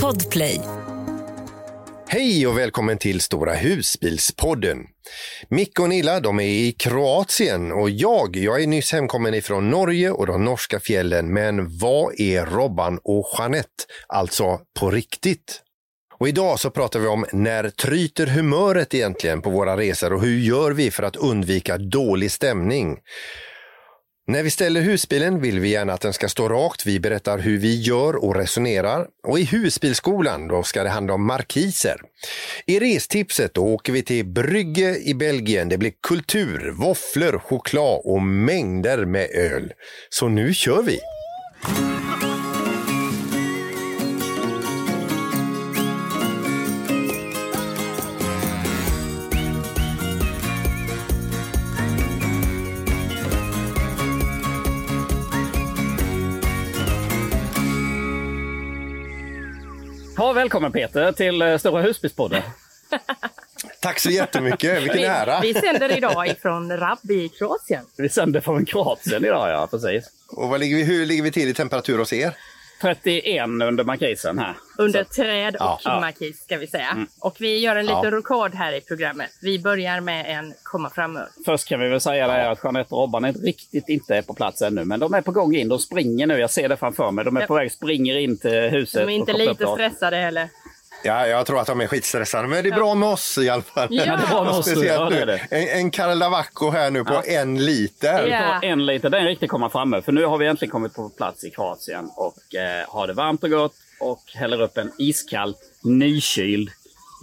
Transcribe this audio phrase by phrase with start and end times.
[0.00, 0.60] Podplay.
[2.08, 4.78] Hej och välkommen till Stora husbilspodden.
[5.48, 10.10] Micke och Nilla de är i Kroatien och jag, jag är nyss hemkommen ifrån Norge
[10.10, 11.32] och de norska fjällen.
[11.32, 13.84] Men vad är Robban och Jeanette?
[14.08, 15.62] Alltså på riktigt.
[16.18, 20.38] Och idag så pratar vi om när tryter humöret egentligen på våra resor och hur
[20.38, 22.98] gör vi för att undvika dålig stämning?
[24.26, 26.86] När vi ställer husbilen vill vi gärna att den ska stå rakt.
[26.86, 29.06] Vi berättar hur vi gör och resonerar.
[29.28, 31.96] Och i husbilskolan då ska det handla om markiser.
[32.66, 35.68] I restipset då åker vi till Brygge i Belgien.
[35.68, 39.72] Det blir kultur, våfflor, choklad och mängder med öl.
[40.10, 40.98] Så nu kör vi!
[60.42, 62.42] Välkommen Peter till eh, Stora husbilspodden.
[63.80, 65.40] Tack så jättemycket, vilken ära!
[65.40, 67.84] Vi sänder idag ifrån Rab i Kroatien.
[67.96, 70.10] Vi sänder från Kroatien idag, ja precis.
[70.28, 72.36] Och vad ligger vi, hur ligger vi till i temperatur hos er?
[72.82, 74.54] 31 under markisen här.
[74.78, 76.00] Under träd och Ja.
[76.00, 77.06] markis ska vi säga.
[77.20, 79.30] Och vi gör en liten rekord här i programmet.
[79.42, 81.26] Vi börjar med en komma fram-öl.
[81.44, 84.22] Först kan vi väl säga det här att Jeanette och Robban är riktigt inte är
[84.22, 85.68] på plats ännu, men de är på gång in.
[85.68, 87.24] De springer nu, jag ser det framför mig.
[87.24, 87.46] De är Ja.
[87.46, 89.06] på väg, springer in till huset.
[89.06, 90.48] De är inte lite stressade heller.
[91.04, 93.62] Ja, jag tror att de är skitstressade, men det är bra med oss i alla
[93.62, 93.88] fall.
[93.90, 94.04] Ja.
[94.06, 95.38] Ja, det är bra med oss, ja, det är det.
[95.50, 97.22] En, en Karlavacco här nu på Ja.
[97.22, 98.26] en liter.
[98.26, 98.58] Ja.
[98.60, 100.02] Ta En liter, det är en riktig komma framme.
[100.02, 103.44] För nu har vi äntligen kommit på plats i Kroatien och eh, har det varmt
[103.44, 106.70] och gott och häller upp en iskall, nykyld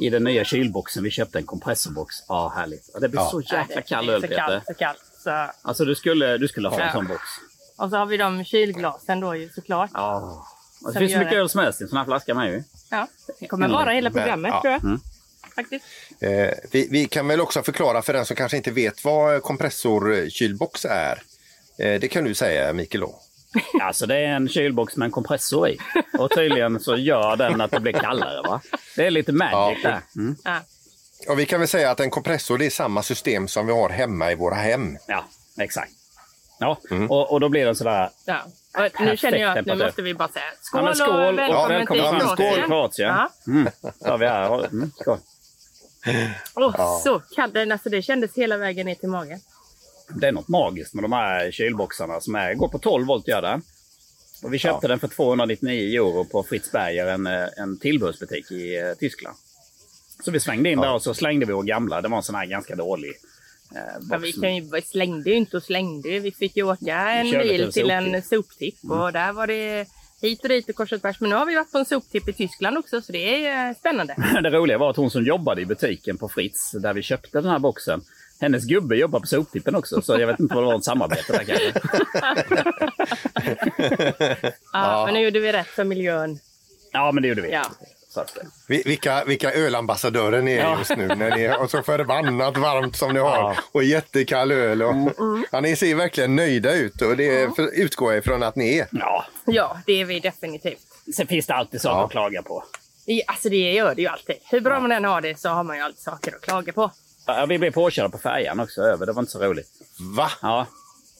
[0.01, 1.03] i den nya kylboxen.
[1.03, 2.15] Vi köpte en kompressorbox.
[2.27, 2.89] Ja, härligt.
[2.93, 3.29] Och det blir Ja.
[3.31, 4.41] så jäkla kall öl, så Peter.
[4.47, 4.99] kallt, så kallt.
[5.23, 5.45] Så.
[5.61, 6.93] Alltså du skulle, du skulle ha en Ja.
[6.93, 7.21] sån box.
[7.77, 9.89] Och så har vi de kylglasen då ju såklart.
[9.93, 10.45] Ja.
[10.93, 11.37] Det finns mycket det.
[11.37, 12.63] öl som helst i en sån här flaska med ju.
[12.89, 13.07] Ja.
[13.39, 14.61] Det kommer vara hela programmet Ja.
[14.61, 14.83] tror jag.
[14.83, 14.99] Mm.
[15.55, 15.85] Faktiskt.
[16.19, 20.85] Eh, vi, vi kan väl också förklara för den som kanske inte vet vad kompressorkylbox
[20.85, 21.21] är.
[21.77, 23.19] Eh, det kan du säga Mikael då.
[23.81, 25.77] Alltså det är en kylbox med en kompressor i.
[26.19, 28.61] Och tydligen så gör den att det blir kallare va?
[28.95, 29.89] Det är lite magic Ja.
[29.89, 30.01] där.
[30.21, 30.35] Mm.
[30.43, 30.59] Ja.
[31.27, 33.89] Och vi kan väl säga att en kompressor det är samma system som vi har
[33.89, 34.97] hemma i våra hem.
[35.07, 35.25] Ja,
[35.59, 35.91] exakt.
[36.59, 37.11] Ja, Mm.
[37.11, 38.41] och, och då blir den sådär Ja.
[38.77, 41.37] Och nu känner jag att nu måste vi bara säga skål, Ja, skål och och
[41.37, 42.19] välkommen välkommen till fram.
[42.19, 42.67] Skål, Kroatien.
[42.67, 43.09] Kroatien.
[43.09, 43.29] Ja.
[43.47, 43.69] Mm.
[44.05, 44.65] Så vi här.
[44.65, 45.17] Mm, skål.
[46.55, 47.53] Åh, Så kallt.
[47.53, 49.39] Den- Alltså, det kändes hela vägen ner till magen.
[50.09, 53.41] Det är något magiskt med de här kylboxarna som är, går på 12 volt gör
[53.41, 53.61] det.
[54.43, 58.77] Och vi köpte den för 299 euro på Fritz Berger, en, eh, en tillbehörsbutik i
[58.79, 59.37] eh, Tyskland.
[60.25, 62.01] Så vi svängde in där och så slängde vi vår gamla.
[62.01, 63.13] Det var en sån här ganska dålig
[63.75, 64.07] eh, box.
[64.11, 66.19] Ja, vi kan ju, vi slängde ju inte och slängde.
[66.19, 68.25] Vi fick ju åka en mil en till en soptipp.
[68.29, 69.85] soptipp och där var det
[70.21, 71.19] hit och dit och kors och tvärs.
[71.19, 73.75] Men nu har vi varit på en soptipp i Tyskland också så det är eh,
[73.75, 74.15] spännande.
[74.43, 77.51] Det roliga var att hon som jobbade i butiken på Fritz, där vi köpte den
[77.51, 78.01] här boxen,
[78.41, 81.33] hennes gubbe jobbar på soptippen också, så jag vet inte vad det var ett samarbete
[81.33, 81.73] där kanske.
[84.73, 86.39] Ja, Men nu gjorde vi rätt för miljön.
[86.91, 87.51] Ja, men det gjorde vi.
[87.51, 87.65] Ja.
[88.09, 90.77] Så att, eh, Vi- Vilka, vilka ölambassadörer ni är Ja.
[90.79, 91.07] just nu.
[91.07, 93.37] När ni är, och så förbannat varmt som ni har.
[93.37, 93.55] Ja.
[93.71, 94.83] Och jättekall öl.
[94.83, 95.45] Och, Mm.
[95.51, 98.87] ja, ni ser verkligen nöjda ut och det för, utgår jag ifrån att ni är.
[98.91, 100.79] ja, Ja, det är vi definitivt.
[101.15, 102.05] sen finns det alltid saker Ja.
[102.05, 102.63] att klaga på.
[103.05, 104.35] Det- Alltså det gör det ju alltid.
[104.51, 106.91] Hur bra man än har det så har man ju alltid saker att klaga på.
[107.27, 109.69] Ja, vi blev påkörda på färjan också över, det var inte så roligt.
[110.17, 110.31] Va?
[110.41, 110.65] Ja,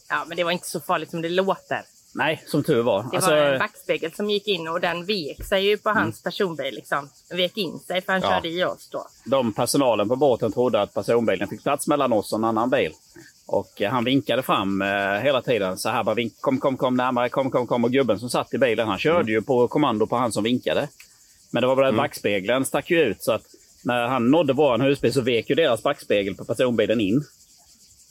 [0.10, 1.82] Ja, men det var inte så farligt som det låter.
[2.16, 3.04] Nej, som tur var.
[3.12, 6.24] Det Alltså, var en backspegel som gick in och den vek sig ju på hans
[6.24, 7.10] personbil liksom.
[7.32, 8.30] Vek in sig för han Ja.
[8.30, 9.08] körde i oss då.
[9.26, 12.92] de personalen på båten trodde att personbilen fick plats mellan oss och en annan bil.
[13.46, 14.88] Och eh, han vinkade fram eh,
[15.24, 17.84] hela tiden så här bara vink, kom, kom, kom närmare, kom, kom, kom.
[17.84, 20.88] Och gubben som satt i bilen, han körde ju på kommando på han som vinkade.
[21.52, 23.44] Men det var bara att backspegeln stack ju ut så att
[23.84, 27.24] när han nådde våran husbil så vek ju deras backspegel på personbilen in.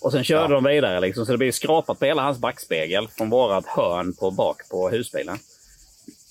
[0.01, 3.31] Och sen körde de vidare liksom, så det blev skrapat på hela hans backspegel från
[3.31, 5.39] vårat hörn på bak på husbilen.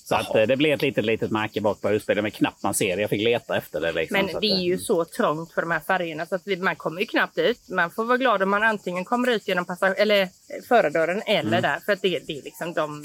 [0.08, 2.74] Så att eh, det blev ett litet, litet märke bak på husbilen men knappt man
[2.74, 3.02] ser det.
[3.02, 3.92] Jag fick leta efter det.
[3.92, 6.46] Liksom, Men så att, det är ju så trångt för de här färgerna så att
[6.58, 7.68] man kommer ju knappt ut.
[7.68, 10.28] Man får vara glad om man antingen kommer ut genom passag- eller
[10.68, 11.78] förardörren eller där.
[11.86, 13.04] För att det, det är liksom de...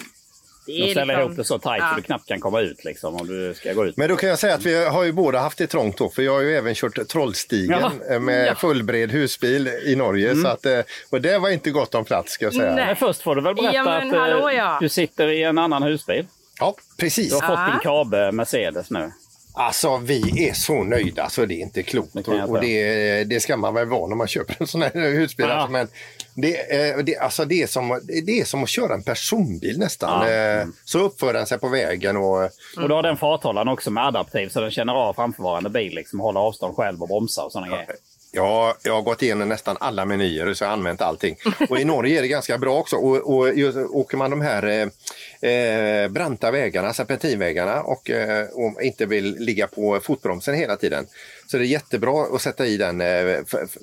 [0.66, 0.82] Det Mm.
[0.86, 1.90] De är ställer liksom, ihop det så tajt Ja.
[1.90, 3.98] så du knappt kan komma ut liksom, om du ska gå ut.
[3.98, 6.22] Men då kan jag säga att vi har ju båda haft det trångt då, för
[6.22, 7.92] jag har ju även kört Trollstigen Ja.
[8.14, 8.42] eh, med Ja.
[8.44, 8.56] Mm.
[8.56, 10.36] fullbred husbil i Norge.
[10.36, 10.80] Så att, eh,
[11.10, 12.76] och det var inte gott om plats ska jag säga.
[12.76, 12.86] Nej.
[12.86, 14.78] Men först får du väl berätta Ja, men att eh, hallå, ja.
[14.82, 16.26] du sitter i en annan husbil.
[16.60, 17.30] Ja, precis.
[17.30, 17.58] Du har Ja.
[17.66, 19.12] fått din Kabe Mercedes nu.
[19.56, 22.14] Alltså vi är så nöjda så det är inte klokt.
[22.14, 25.46] Det och det, det ska man väl vara när man köper en sån här husbil.
[25.50, 25.54] Ja.
[25.54, 25.88] Alltså, men
[26.36, 30.28] det, eh, det, alltså det, är som, det är som att köra en personbil nästan.
[30.28, 30.34] Ja.
[30.34, 32.44] Eh, Så uppför den sig på vägen och
[32.78, 35.96] Och då har den farthållaren också med adaptiv så den känner av framförvarande bil.
[35.96, 37.96] Liksom, håller avstånd själv och bromsar och sådana grejer.
[38.36, 41.36] Ja, jag har gått igenom nästan alla menyer så jag har använt allting.
[41.70, 42.96] Och i Norge är det ganska bra också.
[42.96, 48.82] Och, och just, åker man de här eh, eh, branta vägarna, serpentinvägarna och, eh, och
[48.82, 51.08] inte vill ligga på fotbromsen hela tiden
[51.48, 53.40] så det är jättebra att sätta i den eh,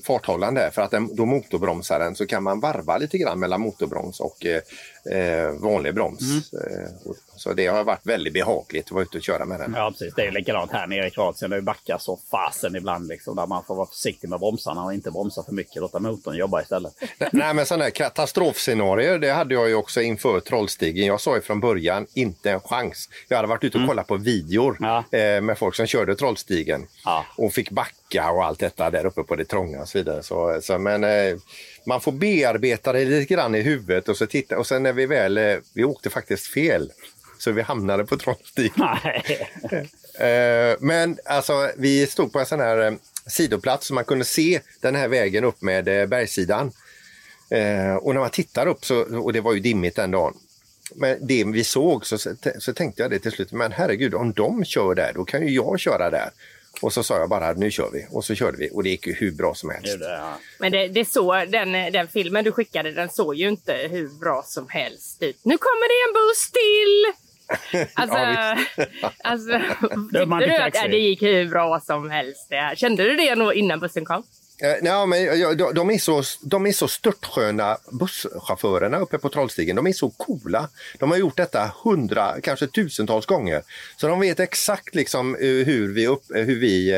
[0.07, 3.61] farthållaren där för att den, då motorbromsar den så kan man varva lite grann mellan
[3.61, 6.53] motorbroms och eh, eh, vanlig broms.
[6.53, 9.75] Eh, och, så det har varit väldigt behagligt att vara ute och köra med den.
[9.77, 10.15] Ja, precis.
[10.15, 11.51] Det är likadant här nere i Kroatien.
[11.51, 13.09] Det backar så fasen ibland.
[13.09, 15.77] Liksom, där man får vara försiktig med bromsarna och inte bromsa för mycket.
[15.77, 16.93] Låta motorn jobba istället.
[17.33, 21.07] Nej, men sådana här katastrofscenarier, det hade jag ju också inför Trollstigen.
[21.07, 23.09] Jag sa ju från början, inte en chans.
[23.29, 25.19] Jag hade varit ute och kollat på videor Ja.
[25.19, 27.25] eh, med folk som körde Trollstigen Ja.
[27.37, 30.23] och fick backa och allt detta där uppe på det trånga och så vidare.
[30.23, 31.37] Så, så, men eh,
[31.87, 35.07] man får bearbeta det lite grann i huvudet och så titta och sen när vi
[35.07, 36.93] väl, eh, vi åkte faktiskt fel.
[37.41, 38.73] Så vi hamnade på Trollstigen.
[38.77, 39.49] Nej.
[40.15, 42.93] Eh, men alltså, vi stod på en sån här eh,
[43.27, 46.73] sidoplats så man kunde se den här vägen upp med eh, bergssidan.
[48.01, 50.35] Och när man tittar upp, så, och det var ju dimmigt den dagen,
[50.95, 52.19] men det vi såg så,
[52.59, 55.55] så tänkte jag det till slut, men herregud om de kör där då kan ju
[55.55, 56.31] jag köra där.
[56.81, 59.07] Och så sa jag bara nu kör vi och så körde vi och det gick
[59.07, 59.93] ju hur bra som helst.
[59.93, 60.39] Gjorde det, ja.
[60.59, 64.43] Men det, det så, den, den filmen du skickade den såg ju inte hur bra
[64.47, 65.39] som helst ut.
[65.43, 67.30] Nu kommer det en buss till!
[67.95, 68.57] Alltså, Ja,
[69.25, 69.51] alltså
[70.13, 70.27] Det
[70.57, 70.81] Taxi.
[70.83, 72.47] ja, det gick hur bra som helst?
[72.51, 72.73] Det.
[72.77, 74.23] Kände du det nog innan bussen kom?
[74.63, 75.41] Eh, nej, men
[75.75, 79.77] de, är så, de är så störtsköna busschaufförerna uppe på Trollstigen.
[79.77, 80.69] De är så coola.
[80.99, 83.63] De har gjort detta hundra, kanske tusentals gånger.
[83.97, 86.91] Så de vet exakt liksom eh, hur vi, upp, eh, hur vi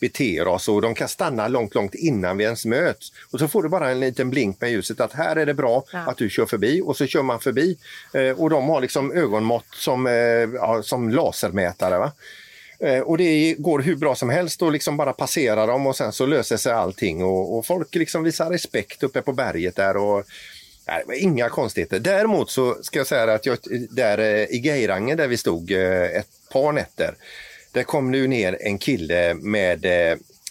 [0.00, 3.12] beter oss och de kan stanna långt, långt innan vi ens möts.
[3.30, 5.84] Och så får du bara en liten blink med ljuset att här är det bra
[5.92, 5.98] Ja.
[5.98, 7.78] att du kör förbi och så kör man förbi.
[8.36, 10.06] Och de har liksom ögonmått som,
[10.54, 11.98] ja, som lasermätare.
[11.98, 12.12] Va?
[12.82, 16.12] Eh, och det går hur bra som helst och liksom bara passera dem och sen
[16.12, 20.24] så löser sig allting och, och folk liksom visar respekt uppe på berget där och
[20.86, 21.98] nej, inga konstigheter.
[21.98, 23.58] Däremot så ska jag säga att jag,
[23.90, 27.14] där eh, i Geirangen där vi stod eh, ett par nätter,
[27.72, 29.86] där kom nu ner en kille med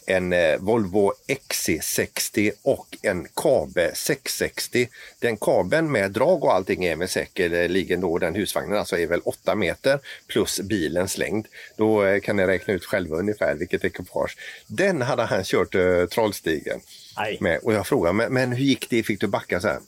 [0.05, 4.89] en eh, Volvo XC60 och en Kabe 660.
[5.19, 9.21] Den kabeln med drag och allting är med säkerligen då den husvagnen alltså är väl
[9.23, 11.47] 8 meter plus bilens längd.
[11.77, 14.37] Då eh, kan ni räkna ut själva ungefär vilket ekipage.
[14.67, 16.79] Den hade han kört eh, Trollstigen
[17.15, 17.37] Aj.
[17.41, 19.03] med och jag frågade men, men hur gick det?
[19.03, 19.79] Fick du backa så här?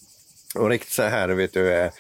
[0.56, 1.74] Och riktigt så här vet du.
[1.74, 1.92] Eh,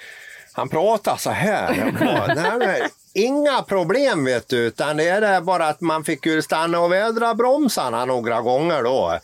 [0.54, 1.92] han pratar så här.
[2.00, 6.26] Bara, Nej, men, inga problem vet du, utan det är det bara att man fick
[6.26, 9.20] ju stanna och vädra bromsarna några gånger då.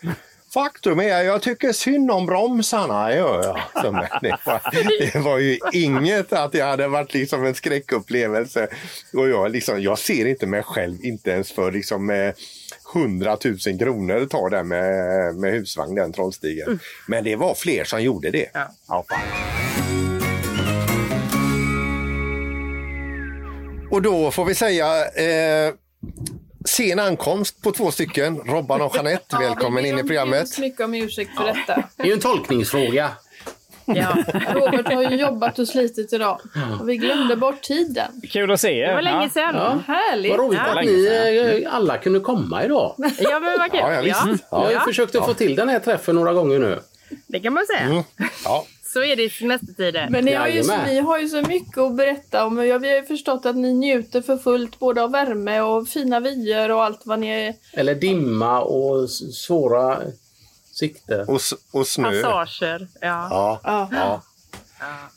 [0.53, 3.93] Faktum är, jag tycker synd om bromsarna, gör jag.
[3.93, 4.61] Men det, var,
[5.13, 8.67] det var ju inget att det hade varit liksom en skräckupplevelse.
[9.13, 12.33] Och jag, liksom, jag ser inte mig själv, inte ens för liksom, eh,
[12.95, 16.79] 100 000 kronor tar den med, med husvagn, den Trollstigen.
[17.07, 18.49] Men det var fler som gjorde det.
[18.53, 18.71] Ja.
[18.87, 19.05] Ja,
[23.91, 25.73] Och då får vi säga eh,
[26.65, 28.37] sen ankomst på två stycken.
[28.45, 30.49] Robban och Jeanette, välkommen in i programmet.
[30.49, 31.83] så mycket om ursäkt för detta.
[31.97, 33.09] Det är ju en tolkningsfråga.
[33.85, 34.15] Ja.
[34.53, 36.39] Robert har ju jobbat och slitit idag.
[36.81, 38.11] Och vi glömde bort tiden.
[38.31, 38.87] Kul att se er.
[38.87, 39.55] Det var länge sedan.
[39.55, 39.79] Ja.
[39.87, 40.31] Härligt!
[40.31, 40.79] Vad roligt Ja.
[40.79, 42.95] att ni eh, alla kunde komma idag.
[43.19, 43.79] Ja, men vad kul.
[43.79, 44.43] Ja, ja, visst.
[44.51, 44.81] Jag har ju Ja.
[44.87, 46.79] försökt att få till den här träffen några gånger nu.
[47.27, 47.89] Det kan man säga.
[47.89, 48.03] Mm.
[48.45, 48.65] Ja.
[48.93, 50.07] Så är det i semestertider.
[50.09, 52.55] Men ni har ju, så, ni har ju så mycket att berätta om.
[52.55, 56.71] Vi har ju förstått att ni njuter för fullt både av värme och fina vyer
[56.71, 57.55] och allt vad ni är.
[57.73, 59.97] Eller dimma och svåra
[60.71, 61.25] sikte.
[61.27, 61.41] Och,
[61.71, 62.21] och snö.
[62.21, 62.87] Passager.
[63.01, 63.27] Ja.
[63.31, 63.59] Ja.
[63.63, 63.89] Ja.
[63.91, 64.21] Ja.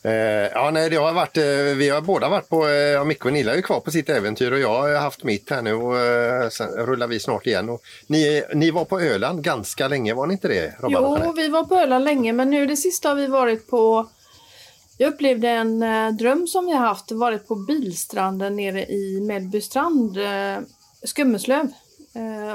[0.03, 0.13] Eh,
[0.55, 1.45] ja, nej, det har varit, eh,
[1.77, 4.09] vi har båda varit på, eh, ja, Micke och Nilla är ju kvar på sitt
[4.09, 7.69] äventyr och jag har haft mitt här nu och sen rullar vi snart igen.
[7.69, 10.75] Och ni, ni var på Öland ganska länge, var ni inte det?
[10.81, 14.09] Robban Jo, vi var på Öland länge men nu det sista har vi varit på
[14.99, 15.81] jag upplevde en
[16.17, 20.59] dröm som vi har haft, varit på bilstranden nere i Mellbystrand, eh,
[21.05, 21.69] Skummeslöv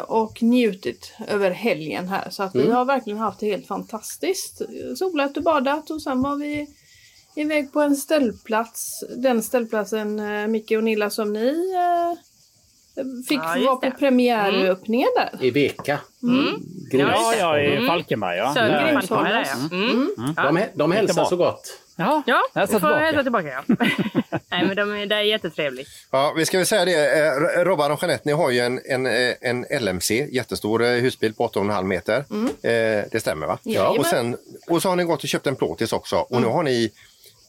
[0.07, 2.29] och njutit över helgen här.
[2.29, 4.61] Så att vi har verkligen haft det helt fantastiskt.
[4.97, 6.67] Solat och badat och sen var vi
[7.41, 9.03] iväg på en ställplats.
[9.17, 12.19] Den ställplatsen, eh, Micke och Nilla, som ni eh,
[13.27, 13.91] Fick Ja, just vara på det.
[13.91, 15.45] premiäröppningen där.
[15.45, 15.99] I Veka.
[16.23, 16.45] Mm.
[16.91, 17.01] Gris.
[17.09, 17.87] Ja, ja, i Mm.
[17.87, 18.53] Falkenberg ja.
[18.53, 18.95] Söder Ja.
[18.95, 19.75] om Falkenberg där ja.
[19.77, 20.09] Mm.
[20.35, 21.79] De, hä- de hälsar så gott.
[21.95, 22.97] Ja, Ja, jag får tillbaka.
[22.97, 23.75] hälsa tillbaka ja.
[24.51, 25.87] Nej men de är, det är jättetrevligt.
[26.11, 29.05] Ja, vi ska väl säga det, eh, Robban och Jeanette, ni har ju en, en,
[29.05, 32.17] eh, en LMC, jättestor eh, husbil på 8,5 meter.
[32.17, 33.57] Eh, det stämmer va?
[33.63, 33.99] Jajamän.
[33.99, 34.37] Och, sen,
[34.69, 36.91] och så har ni gått och köpt en plåtis också och nu har ni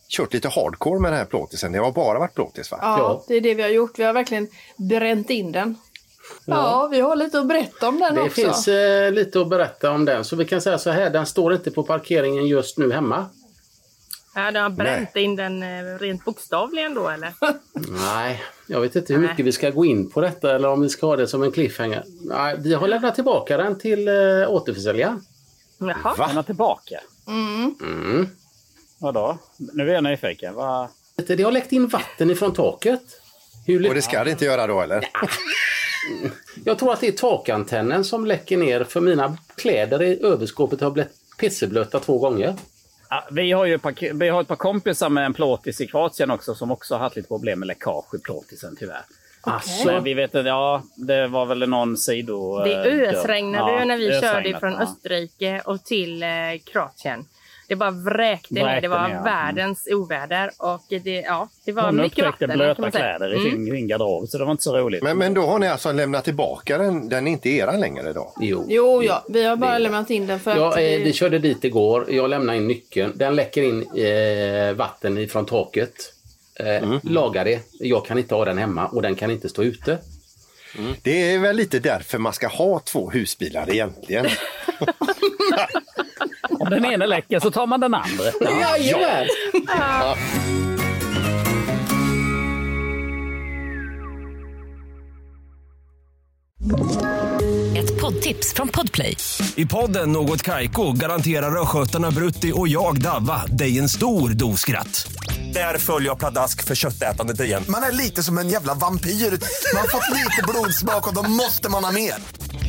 [0.09, 1.73] kört lite hardcore med den här plåtisen.
[1.73, 2.79] Det har bara varit plåtis va?
[2.83, 3.99] Ja, det är det vi har gjort.
[3.99, 5.77] Vi har verkligen bränt in den.
[6.45, 8.35] Ja, vi har lite att berätta om den Det också.
[8.35, 10.25] finns eh, lite att berätta om den.
[10.25, 13.27] Så vi kan säga så här, den står inte på parkeringen just nu hemma.
[14.35, 17.33] Ja, de har bränt in den eh, rent bokstavligen då eller?
[18.15, 19.31] Nej, jag vet inte hur Nej.
[19.31, 21.53] mycket vi ska gå in på detta eller om vi ska ha det som en
[21.53, 22.05] cliffhanger.
[22.21, 24.15] Nej, vi har lämnat tillbaka den till eh,
[24.49, 25.23] återförsäljaren.
[25.79, 26.15] Jaha.
[26.19, 26.27] Va?
[26.29, 27.01] Den är tillbaka.
[27.27, 28.29] Mm.
[28.99, 29.39] Vadå?
[29.57, 30.55] Nu är jag nyfiken.
[30.55, 30.89] Va?
[31.27, 33.03] Det har läckt in vatten ifrån taket.
[33.67, 35.09] Hur Och det ska det inte göra då eller?
[36.65, 40.91] Jag tror att det är takantennen som läcker ner för mina kläder i överskåpet har
[40.91, 42.55] blivit pisseblöta två gånger.
[43.11, 45.87] Ja, vi, har ju ett par, vi har ett par kompisar med en plåtis i
[45.87, 49.03] Kroatien också som också har haft lite problem med läckage i plåtisen tyvärr.
[49.41, 52.65] Alltså, Men vi vet inte, ja det var väl någon sido...
[52.65, 54.79] Det eh, ösregnade Ja, ju när vi körde från ja.
[54.81, 56.29] Österrike och till eh,
[56.65, 57.25] Kroatien.
[57.69, 58.63] Det bara vräkte, ner.
[58.65, 62.49] Vräkte Det var ner, världens oväder och det, ja, det var Hon mycket upptäckte vatten.
[62.49, 63.17] kan blöta man säga.
[63.19, 63.51] kläder i Mm.
[63.51, 65.03] sin, sin garderob så det var inte så roligt.
[65.03, 68.33] Men, men då har ni alltså lämnat tillbaka den, den är inte eran längre då?
[68.41, 68.65] jo.
[68.69, 71.03] Jo, ja, vi har bara Det- lämnat in den för Ja, att eh, vi...
[71.03, 72.07] vi körde dit igår.
[72.09, 73.13] Jag lämnade in nyckeln.
[73.17, 75.95] Den läcker in eh, vatten ifrån taket.
[76.61, 77.61] Eh, Laga det.
[77.73, 79.99] Jag kan inte ha den hemma och den kan inte stå ute.
[81.03, 84.27] Det är väl lite därför man ska ha två husbilar egentligen.
[86.51, 88.25] Om den ena läcker så tar man den andra.
[88.61, 89.27] Jajamän!
[97.77, 99.17] Ett poddtips från Podplay.
[99.55, 105.13] I podden Något Kaiko garanterar östgötarna Brutti och jag, Davva, dig en stor dos skratt.
[105.55, 107.65] Där följer jag pladask för köttätandet igen.
[107.69, 109.11] Man är lite som en jävla vampyr.
[109.11, 112.15] Man har fått lite blodsmak och då måste man ha mer.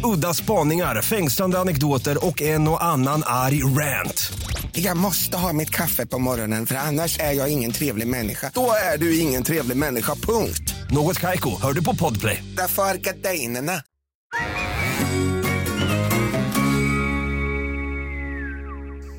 [0.03, 4.31] Udda spaningar, fängslande anekdoter och en och annan arg rant.
[4.71, 8.51] Jag måste ha mitt kaffe på morgonen för annars är jag ingen trevlig människa.
[8.53, 10.73] Då är du ingen trevlig människa, punkt.
[10.91, 12.43] Något Kaiko, hör du på Podplay.
[12.57, 13.73] Därför är gardinerna.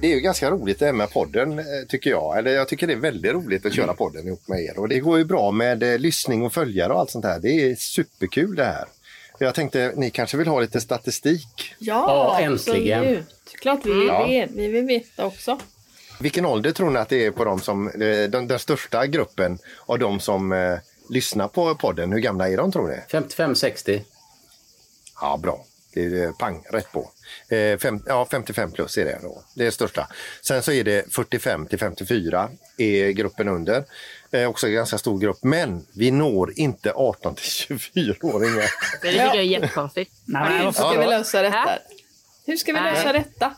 [0.00, 2.38] Det är ju ganska roligt det här med podden eh, tycker jag.
[2.38, 4.78] Eller jag tycker det är väldigt roligt att köra podden ihop med er.
[4.78, 7.40] Och det går ju bra med eh, lyssning och följare och allt sånt här.
[7.40, 8.84] Det är superkul det här.
[9.42, 11.74] Jag tänkte ni kanske vill ha lite statistik.
[11.78, 12.04] Ja,
[12.38, 12.98] Ja, äntligen.
[13.00, 13.26] absolut.
[13.60, 14.26] Klart vi vill Ja.
[14.26, 14.48] det.
[14.50, 15.58] Vi vill veta också.
[16.20, 19.58] Vilken ålder tror ni att det är på de som, eh, den, den största gruppen
[19.86, 20.78] av de som eh,
[21.08, 22.12] lyssnar på podden?
[22.12, 22.96] Hur gamla är de tror ni?
[23.10, 24.00] 55-60.
[25.20, 25.64] Ja, bra.
[25.94, 27.10] Det är eh, pang, rätt på.
[27.48, 29.42] Eh, fem, ja, 55 plus är det då.
[29.54, 30.08] Det är största.
[30.42, 33.84] Sen så är det 45 till 54 är gruppen under.
[34.32, 35.38] Eh, också en ganska stor grupp.
[35.42, 38.64] Men vi når inte 18 till 24-åringar.
[39.02, 40.12] Det tycker jag är jättekonstigt.
[40.24, 41.74] Nej, Hur vad ska Ja, vi lösa detta?
[41.74, 41.78] Äh?
[42.46, 42.92] Hur ska vi Nej.
[42.92, 43.54] lösa detta?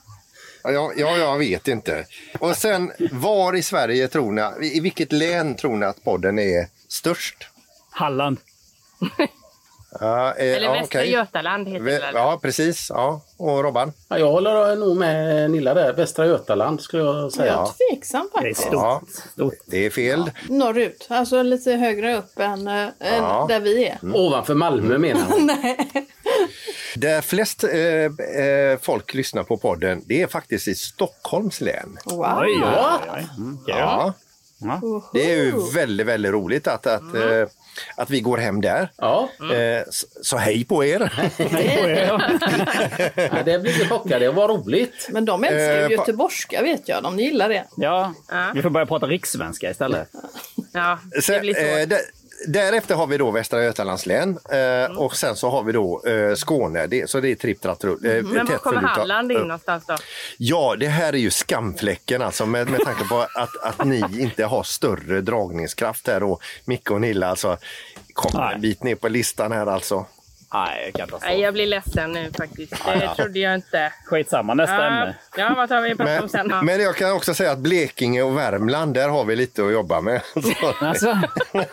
[0.62, 2.06] Ja, ja, ja, jag vet inte.
[2.38, 6.66] Och sen, var i Sverige tror ni, i vilket län tror ni att podden är
[6.88, 7.46] störst?
[7.90, 8.38] Halland.
[10.00, 11.10] Ja, eh, Eller ja, Västra okej.
[11.12, 12.14] Götaland heter det Ve- väl?
[12.14, 12.86] Ja, precis.
[12.90, 13.20] Ja.
[13.38, 13.92] Och Robban?
[14.08, 15.92] Ja, jag håller nog med Nilla där.
[15.92, 17.52] Västra Götaland skulle jag säga.
[17.52, 18.68] Jag är tveksam Det är faktiskt.
[18.68, 19.02] stort.
[19.32, 19.54] Stort.
[19.66, 20.30] Det är fel.
[20.48, 23.98] Norrut, alltså lite högre upp än, äh, än där vi är.
[24.14, 25.46] Ovanför Malmö menar hon.
[26.96, 27.70] Där flest eh,
[28.44, 31.98] eh, folk lyssnar på podden, det är faktiskt i Stockholms län.
[32.04, 32.38] Wow!
[32.40, 33.26] Oj, oj, oj.
[33.36, 33.58] Mm.
[33.66, 34.12] Ja,
[34.64, 34.80] Ja.
[35.12, 37.46] det är ju väldigt, väldigt roligt att, att, eh,
[37.96, 38.88] att vi går hem där.
[38.96, 41.00] Ja, Eh, så, så hej på er!
[43.16, 44.18] ja, det blir chockade.
[44.24, 45.08] Det var roligt.
[45.10, 47.02] Men de älskar ju Eh, göteborgska vet jag.
[47.02, 47.64] De gillar det.
[47.76, 48.50] Ja, Ja.
[48.54, 50.08] vi får börja prata rikssvenska istället.
[50.72, 50.98] Ja,
[51.28, 51.88] det blir eh, svårt.
[51.88, 52.00] där-
[52.46, 56.34] därefter har vi då Västra Götalands län eh, och sen så har vi då eh,
[56.34, 56.86] Skåne.
[56.86, 58.06] Det, så det är tripp, tratt, trull.
[58.06, 59.96] Eh, Men var kommer Halland in någonstans då?
[60.38, 64.44] Ja, det här är ju skamfläcken alltså med, med tanke på att, att ni inte
[64.44, 67.58] har större dragningskraft här och Micke och Nilla alltså
[68.34, 68.54] Nej.
[68.54, 70.06] en bit ner på listan här alltså.
[70.54, 71.22] Nej, katastrof.
[71.22, 72.72] Nej, jag blir ledsen nu faktiskt.
[72.84, 73.92] Det trodde jag inte.
[74.04, 75.14] Skitsamma, nästa Ja, ämne.
[75.36, 76.46] ja vad tar vi pratar om sen?
[76.48, 79.72] Men, men jag kan också säga att Blekinge och Värmland, där har vi lite att
[79.72, 80.20] jobba med.
[80.34, 81.18] Så, Alltså,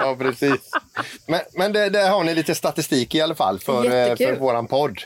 [0.00, 0.70] ja, precis.
[1.26, 4.34] Men, men det, där har ni lite statistik i alla fall för, eh, Jättekul.
[4.34, 4.98] för våran podd.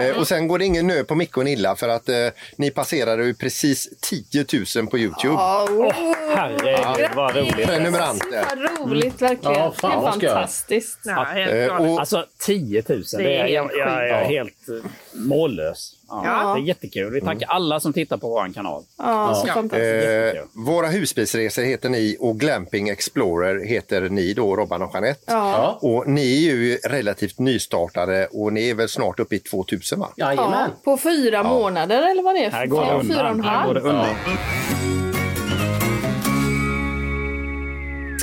[0.00, 2.16] Eh, och sen går det ingen nö på Micke och Nilla för att eh,
[2.56, 4.44] ni passerade ju precis 10
[4.76, 5.34] 000 på Youtube.
[5.34, 5.92] Ja, oh,
[6.36, 7.66] herregud vad roligt.
[7.66, 8.44] Prenumeranter.
[8.90, 9.56] Roligt verkligen.
[9.58, 10.98] Ja, fan, det vad är fantastiskt.
[11.04, 11.90] Ja, helt Eh, galet.
[11.90, 15.92] och- Alltså 10 000, det Det är, jag, helt jag, jag är helt eh, mållös.
[16.08, 16.54] Ja, Ja.
[16.54, 17.12] Det är jättekul.
[17.12, 18.82] Vi tackar alla som tittar på vår kanal.
[18.98, 19.54] Ja, så Ja.
[19.54, 19.82] fantastiskt.
[20.06, 20.48] Eh, Jättekul.
[20.52, 25.20] våra husbilsresor heter ni och Glamping Explorer heter ni då, Robban och Jeanette.
[25.26, 25.50] Ja.
[25.82, 30.00] Ja, Och ni är ju relativt nystartade och ni är väl snart uppe i 2000
[30.00, 30.08] va?
[30.16, 30.70] Ja, jajamän.
[30.84, 32.50] på fyra månader eller vad det är.
[32.50, 33.50] Här går det Ja, fyra och en undan.
[33.54, 34.06] Här går det undan.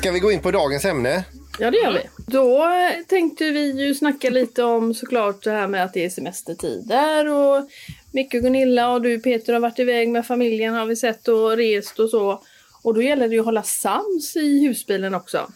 [0.03, 1.25] Ska vi gå in på dagens ämne?
[1.59, 2.01] Ja, det gör vi.
[2.27, 6.09] Då eh, tänkte vi ju snacka lite om såklart det här med att det är
[6.09, 7.69] semestertider och
[8.11, 11.57] Micke och Gunilla och du Peter har varit iväg med familjen har vi sett och
[11.57, 12.41] rest och så.
[12.81, 15.51] Och då gäller det ju att hålla sams i husbilen också.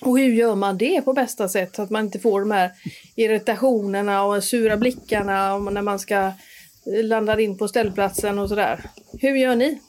[0.00, 2.70] Och hur gör man det på bästa sätt så att man inte får de här
[3.16, 8.90] irritationerna och sura blickarna när man ska eh, landa in på ställplatsen och sådär.
[9.20, 9.80] Hur gör ni?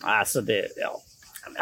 [0.00, 1.02] Alltså det, ja.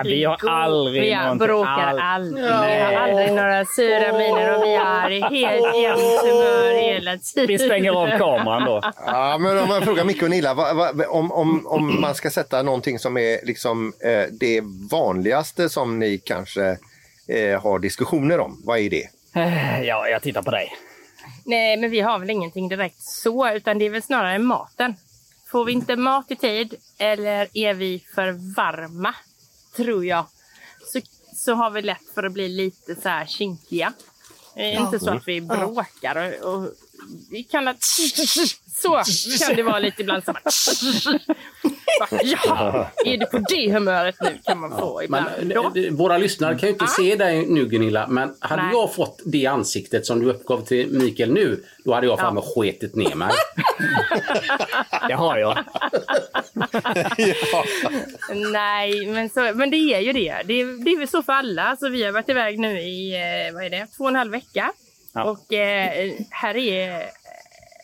[0.05, 2.45] Vi har aldrig Vi bråkar all- aldrig.
[2.45, 7.47] Vi har aldrig några sura miner och vi är i helt jämnt humör hela tiden.
[7.47, 8.81] Vi stänger av kameran då.
[9.07, 12.31] Ja, men om man frågar Micke och Nilla, vad, vad, om, om, om man ska
[12.31, 14.61] sätta någonting som är liksom, eh, det
[14.91, 16.65] vanligaste som ni kanske
[17.29, 19.09] eh, har diskussioner om, vad är det?
[19.37, 20.73] Eh, Ja, jag tittar på dig.
[21.47, 24.95] Nej, men vi har väl ingenting direkt så, utan det är väl snarare maten.
[25.51, 29.15] Får vi inte mat i tid eller är vi för varma,
[29.76, 30.26] tror jag,
[30.93, 31.00] så,
[31.35, 33.93] så har vi lätt för att bli lite så här kinkiga.
[34.54, 36.75] Det är inte så att vi bråkar och, och
[37.30, 37.84] vi kan att,
[38.82, 39.02] så
[39.46, 40.25] kan det vara lite ibland.
[40.25, 45.26] Så bara, ja, är du på det humöret nu kan man få ibland.
[45.38, 45.73] Men, Då.
[45.76, 48.73] eh, våra lyssnare kan ju inte se dig nu Gunilla, men hade Nej.
[48.73, 52.42] jag fått det ansiktet som du uppgav till Mikael nu, då hade jag fan Ja.
[52.56, 52.62] ja.
[52.62, 53.30] sketit ner mig.
[55.08, 55.58] Det har jag.
[58.52, 60.42] Nej, men, så, men det är ju det.
[60.44, 61.62] Det är, det är väl så för alla.
[61.64, 64.32] Alltså, vi har varit iväg nu i eh, vad är det, två och en halv
[64.32, 64.73] vecka.
[65.14, 65.25] Ja.
[65.25, 67.06] Och eh, här är eh,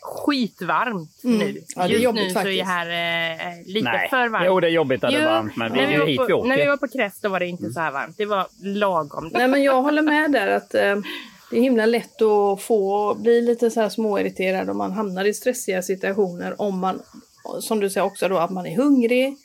[0.01, 1.35] skitvarmt nu.
[1.35, 1.57] Mm.
[1.75, 2.61] Ja, det är Just jobbigt nu så faktiskt.
[2.61, 2.87] är här
[3.49, 4.09] eh, lite Nej.
[4.09, 4.45] för varmt.
[4.47, 6.47] Jo, det är jobbigt att det är varmt, men vi är ju hit vi åker.
[6.47, 6.87] När vi var på
[7.21, 8.17] då var det inte så här varmt.
[8.17, 9.29] Det var lagom.
[9.33, 10.95] Nej men jag håller med där att eh,
[11.51, 15.33] det är himla lätt att få bli lite så här småirriterad om man hamnar i
[15.33, 17.01] stressiga situationer om man,
[17.59, 19.37] som du säger också då, att man är hungrig.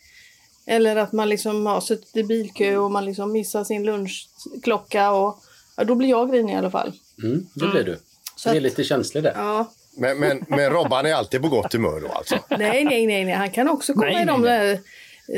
[0.66, 5.38] Eller att man liksom har suttit i bilkö och man liksom missar sin lunchklocka och
[5.76, 6.92] ja, då blir jag grinig i alla fall.
[7.22, 7.98] Mm, det blir du.
[8.36, 9.32] Så det är lite känslig där.
[9.36, 9.70] Ja.
[9.98, 12.34] Men, men, men Robban är alltid på gott humör då alltså?
[12.50, 14.78] Nej, nej, nej, nej, han kan också komma Nej, i de nej, där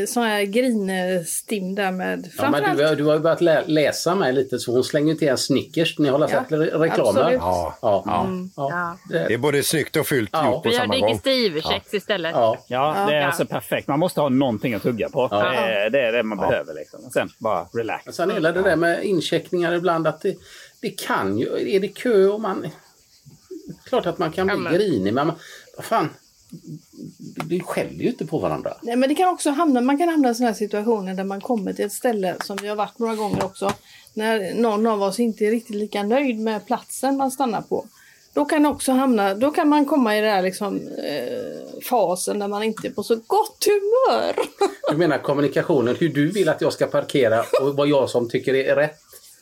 [0.01, 3.63] eh, såna här grinstim där med Ja, men du, har- du har ju börjat lä
[3.67, 5.99] läsa mig lite så hon slänger till en Snickers.
[5.99, 7.33] Ni har Ja, sett re reklamen?
[7.33, 7.79] Ja.
[7.83, 8.03] Ja.
[8.07, 8.27] ja.
[8.57, 8.97] ja.
[9.11, 9.19] Ja.
[9.29, 10.47] Det är både snyggt och fult Ja.
[10.53, 11.07] gjort på Vi har samma gång.
[11.09, 12.33] digestivekex istället.
[12.35, 12.59] Ja.
[12.69, 13.27] Ja, det är Ja.
[13.27, 13.89] alltså perfekt.
[13.89, 15.29] Man måste ha någonting att tugga på.
[15.31, 15.43] Ja.
[15.51, 16.75] Det, är, det är det man behöver.
[16.75, 17.01] Liksom.
[17.13, 18.17] Sen bara relax.
[18.17, 20.35] Sen gäller det där med incheckningar ibland att det,
[20.81, 22.67] det kan ju, är det kö och man...
[23.85, 25.37] Klart att man kan bli Ja, men- grinig men man,
[25.77, 26.09] vad fan.
[27.49, 28.75] Vi skäller ju inte på varandra.
[28.83, 31.41] Nej, men det kan också hamna, man kan hamna i sådana här situationer där man
[31.41, 33.73] kommer till ett ställe som vi har varit några gånger också.
[34.15, 37.87] När någon av oss inte är riktigt lika nöjd med platsen man stannar på.
[38.33, 42.49] Då kan, också hamna, då kan man komma i den här liksom, eh, fasen där
[42.49, 44.37] man inte är på så gott humör.
[44.91, 48.55] Du menar kommunikationen, hur du vill att jag ska parkera och vad jag som tycker
[48.55, 48.99] är rätt?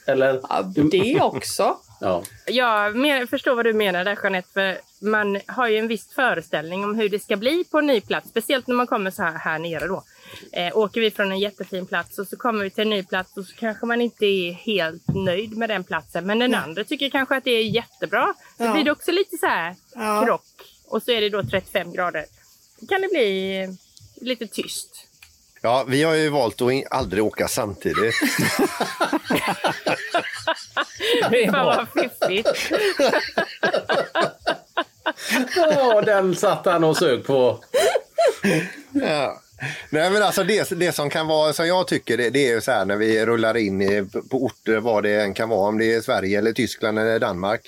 [0.07, 0.41] Eller?
[0.49, 1.77] Ja, det också.
[2.01, 2.23] Ja.
[2.47, 6.95] Jag förstår vad du menar där Jeanette, för man har ju en viss föreställning om
[6.95, 8.29] hur det ska bli på en ny plats.
[8.29, 10.03] Speciellt när man kommer så här, här nere då.
[10.53, 13.37] Eh, åker vi från en jättefin plats och så kommer vi till en ny plats
[13.37, 16.27] och så kanske man inte är helt nöjd med den platsen.
[16.27, 18.35] Men den andra tycker kanske att det är jättebra.
[18.57, 18.73] Så Ja.
[18.73, 20.23] blir det också lite så här Ja.
[20.27, 20.45] krock.
[20.89, 22.25] Och så är det då 35 grader.
[22.81, 23.69] Då kan det bli
[24.21, 25.06] lite tyst.
[25.67, 28.15] Ja, vi har ju valt att aldrig åka samtidigt.
[31.51, 32.49] Fan vad fiffigt.
[35.57, 37.65] ja, den satt han och sög på.
[38.93, 39.41] Ja.
[39.91, 42.61] Nej men alltså det, det som kan vara, som jag tycker, det, det är ju
[42.61, 45.79] så här när vi rullar in i, på orter, vad det än kan vara, om
[45.79, 47.61] det är Sverige eller Tyskland eller Danmark.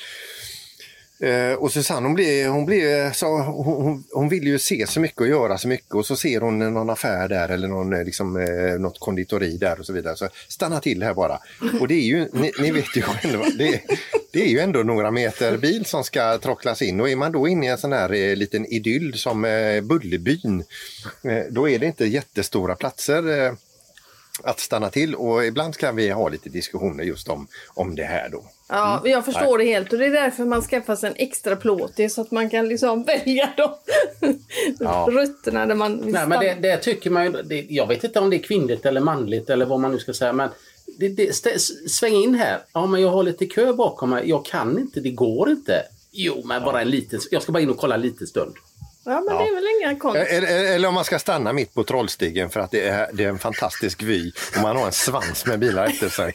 [1.20, 5.00] Eh, och Susanne hon blir, hon, blir så, hon, hon, hon vill ju se så
[5.00, 8.04] mycket och göra så mycket och så ser hon någon affär där eller någon, eh,
[8.04, 10.16] liksom, eh, något konditori där och så vidare.
[10.16, 11.38] Så stanna till här bara.
[11.81, 13.83] Och det är ju, ni, ni vet ju själva, det,
[14.33, 17.48] det är ju ändå några meter bil som ska trocklas in och är man då
[17.48, 20.64] inne i en sån här eh, liten idyll som eh, Bullerbyn,
[21.22, 23.52] eh, då är det inte jättestora platser eh,
[24.42, 28.28] att stanna till och ibland kan vi ha lite diskussioner just om, om det här
[28.28, 28.44] då.
[28.68, 32.14] Ja, jag förstår det helt och det är därför man skaffar sig en extra plåtis
[32.14, 33.70] så att man kan liksom välja de
[34.81, 35.09] Ja.
[35.11, 38.20] rutterna där man vill Nej, men det, det tycker man ju, det, jag vet inte
[38.20, 40.48] om det är kvinnligt eller manligt eller vad man nu ska säga, men
[40.98, 42.59] det, det, sväng in här.
[42.72, 44.28] Ja, men jag har lite kö bakom mig.
[44.28, 45.83] Jag kan inte, det går inte.
[46.12, 47.20] Jo, men bara en liten...
[47.31, 48.54] Jag ska bara in och kolla en liten stund.
[49.08, 50.16] Ja, men det är väl inga konst.
[50.16, 53.28] Eller, eller om man ska stanna mitt på Trollstigen för att det är, det är
[53.28, 56.34] en fantastisk vy och man har en svans med bilar efter sig.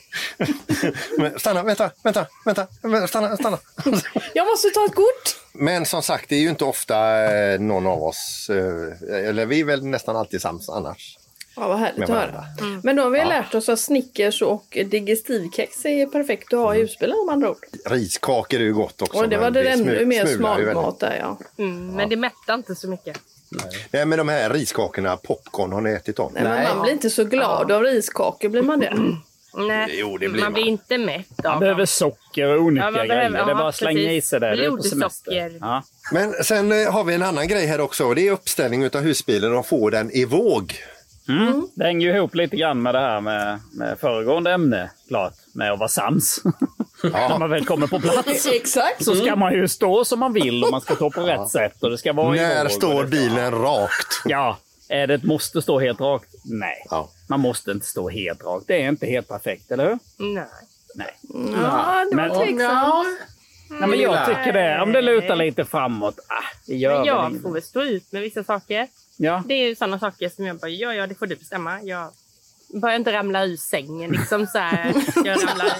[1.17, 2.67] Men stanna, vänta, vänta, vänta,
[3.07, 3.57] stanna, stanna.
[4.33, 5.39] Jag måste ta ett kort!
[5.51, 9.59] Men som sagt, det är ju inte ofta eh, någon av oss, eh, eller vi
[9.59, 11.17] är väl nästan alltid sams annars.
[11.55, 12.43] Ja, vad härligt att höra.
[12.83, 16.79] Men då har vi lärt oss att Snickers och digestivkex är perfekt att ha i
[16.81, 17.65] husbilen om andra ord.
[17.85, 19.17] Riskakor är ju gott också.
[19.19, 21.37] Och det var men det ännu mer smalmat där ja.
[21.63, 23.17] Mm, men det mättar inte så mycket.
[23.91, 26.31] Nej, men de här riskakorna, popcorn, har ni ätit dem?
[26.33, 28.93] Nej, men man blir inte så glad av riskakor, blir man det?
[29.57, 30.53] Nej, Jo, det blir man man.
[30.53, 31.87] blir inte mätt Man av behöver dem.
[31.87, 33.07] socker och onyttiga Ja, man grejer.
[33.29, 34.49] behöver- det är ja, bara att slänga i sig det.
[34.55, 35.57] Det Blodsocker.
[35.61, 35.83] Ja.
[36.11, 39.01] Men sen eh, har vi en annan grej här också och det är uppställning av
[39.01, 40.73] husbilen och få den i våg.
[41.27, 41.67] Mm.
[41.75, 45.71] Det hänger ju ihop lite grann med det här med, med föregående ämne, klart, med
[45.71, 46.41] att vara sams.
[47.03, 49.03] När man väl kommer på plats Exakt!
[49.03, 51.83] så ska man ju stå som man vill och man ska stå på rätt sätt
[51.83, 54.21] och det ska vara i När står det ska- bilen rakt?
[54.25, 54.57] Ja,
[54.89, 56.29] är det ett måste stå helt rakt?
[56.45, 56.85] Nej.
[56.89, 57.09] Ja.
[57.29, 58.67] Man måste inte stå helt rakt.
[58.67, 59.99] Det är inte helt perfekt, eller hur?
[60.17, 60.45] Nej.
[60.95, 61.15] Nej.
[61.33, 63.07] Ja, det var Men- tveksamt.
[63.69, 64.81] Nej, men jag tycker det.
[64.81, 66.33] Om det lutar lite framåt, ah,
[66.67, 68.87] det gör Men jag får väl stå ut med vissa saker.
[69.17, 69.43] Ja.
[69.47, 71.81] Det är ju sådana saker som jag bara, ja, ja, det får du bestämma.
[71.81, 72.11] Jag
[72.81, 74.93] börjar inte ramla ur sängen liksom så här.
[75.15, 75.71] Jag ramlar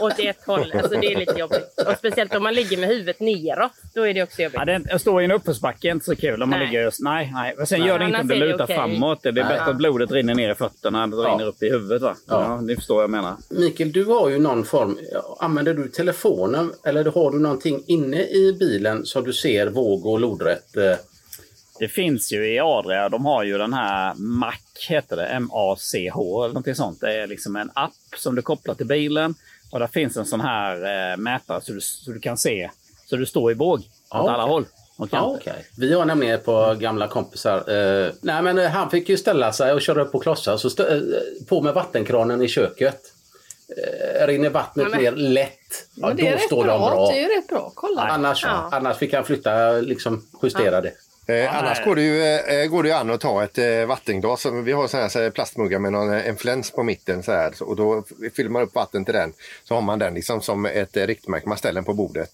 [0.00, 0.72] åt ett håll.
[0.74, 1.84] Alltså det är lite jobbigt.
[1.86, 3.72] Och speciellt om man ligger med huvudet neråt.
[3.94, 4.58] Då är det också jobbigt.
[4.58, 6.68] Ja, det är, att stå i en uppförsbacke är inte så kul om man Nej.
[6.68, 7.00] ligger just...
[7.00, 7.54] Nej, nej.
[7.56, 7.88] Men sen Nej.
[7.88, 8.76] gör det inte om det lutar okej.
[8.76, 9.22] framåt.
[9.22, 11.70] Det är bättre att blodet rinner ner i fötterna än att det rinner upp i
[11.70, 12.02] huvudet.
[12.02, 12.16] Va?
[12.28, 12.60] Ja.
[12.60, 13.36] ni förstår vad jag menar.
[13.50, 14.98] Mikael, du har ju någon form...
[15.40, 20.20] Använder du telefonen eller har du någonting inne i bilen så du ser våg och
[20.20, 20.76] lodrätt?
[21.82, 24.54] Det finns ju i Adria, de har ju den här MAC,
[24.88, 27.00] heter det, M-A-C-H eller någonting sånt.
[27.00, 29.34] Det är liksom en app som du kopplar till bilen
[29.72, 30.76] och där finns en sån här
[31.12, 32.70] eh, mätare så du, så du kan se,
[33.06, 34.52] så du står i våg åt Ja, alla okej.
[34.52, 34.64] håll.
[34.98, 35.36] Ja, kanter.
[35.40, 35.66] okej.
[35.78, 37.56] Vi har nämligen par gamla kompisar.
[37.70, 40.56] Eh, nej, men eh, han fick ju ställa sig och köra upp på klossar.
[40.56, 43.00] Så stö- eh, på med vattenkranen i köket.
[43.76, 45.86] Eh, rinner vattnet men- ner lätt.
[45.94, 46.72] Ja, då står bra.
[46.78, 47.10] de bra.
[47.10, 47.72] Det är rätt bra.
[47.74, 48.02] Kolla.
[48.02, 48.68] Annars, Ja.
[48.72, 50.92] annars fick han flytta, liksom justera det.
[51.26, 54.46] Eh, annars går det, ju, eh, går det ju an att ta ett eh, vattenglas.
[54.46, 57.22] Vi har här, så här plastmuggar med någon, eh, en fläns på mitten.
[57.22, 58.04] Så här, och då
[58.36, 59.32] fyller man upp vatten till den.
[59.64, 61.48] Så har man den liksom som ett eh, riktmärke.
[61.48, 62.30] Man ställer den på bordet.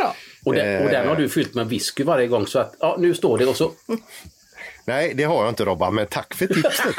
[0.00, 0.14] Bra.
[0.44, 2.46] Och, den, och den har du fyllt med whisky varje gång.
[2.46, 3.72] Så att ja, nu står det och så...
[4.84, 6.96] Nej, det har jag inte Robban, men tack för tipset.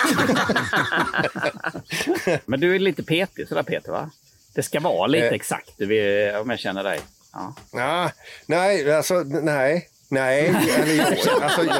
[2.45, 4.12] Men du är lite petig sådär Peter va?
[4.56, 5.34] Det ska vara lite Eh.
[5.34, 6.99] exakt du vill, om jag känner dig.
[7.34, 7.56] Ja.
[7.71, 8.12] ja,
[8.45, 9.89] nej, alltså nej.
[10.13, 10.47] Nej,
[10.80, 11.78] eller, jo, alltså, jag,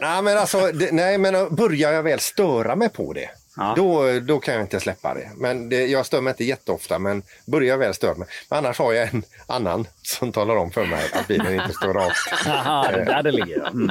[0.00, 3.74] nej, men alltså, det, nej, men börjar jag väl störa mig på det, Ja.
[3.76, 5.30] då, då kan jag inte släppa det.
[5.36, 8.28] Men det, jag stör mig inte jätteofta, men börjar jag väl störa mig.
[8.50, 11.94] Men annars har jag en annan som talar om för mig att bilen inte står
[11.94, 12.48] rakt.
[12.48, 13.56] Aha, det är där det ligger.
[13.58, 13.68] ja.
[13.68, 13.90] Mm.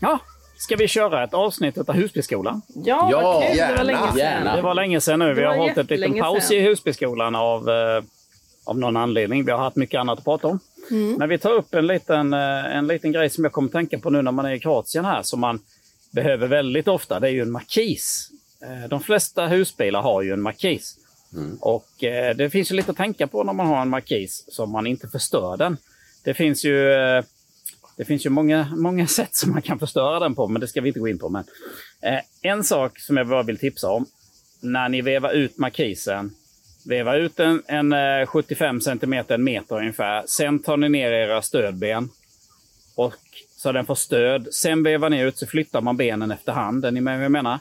[0.00, 0.18] Ja,
[0.56, 2.62] ska vi köra ett avsnitt av Husbyskolan?
[2.74, 3.56] Ja, Ja, vad kul.
[3.56, 4.16] Det var gärna, länge sedan.
[4.18, 4.56] gärna.
[4.56, 5.34] Det var länge sedan nu.
[5.34, 6.56] Vi har hållit en liten paus sedan.
[6.56, 8.02] i Husbyskolan av, eh,
[8.64, 9.44] av någon anledning.
[9.44, 10.58] Vi har haft mycket annat att prata om.
[10.90, 11.14] Mm.
[11.14, 13.98] Men vi tar upp en liten, eh, en liten grej som jag kommer att tänka
[13.98, 15.58] på nu när man är i Kroatien här, som man
[16.10, 17.20] behöver väldigt ofta.
[17.20, 18.30] Det är ju en markis.
[18.62, 20.96] Eh, De flesta husbilar har ju en markis.
[21.60, 24.66] Och eh, det finns ju lite att tänka på när man har en markis, så
[24.66, 25.76] man inte förstör den.
[26.24, 27.24] Det finns ju, eh,
[27.96, 30.80] det finns ju många, många sätt som man kan förstöra den på, men det ska
[30.80, 31.28] vi inte gå in på.
[31.28, 31.44] Men,
[32.00, 34.06] eh, en sak som jag bara vill tipsa om.
[34.60, 36.34] När ni vevar ut markisen,
[36.84, 40.24] veva ut en, en eh, 75 cm, en meter ungefär.
[40.26, 42.08] Sen tar ni ner era stödben.
[42.94, 43.14] Och
[43.56, 44.48] så den får stöd.
[44.54, 46.84] Sen vevar ni ut så flyttar man benen efterhand.
[46.84, 47.58] Är ni med vad jag menar?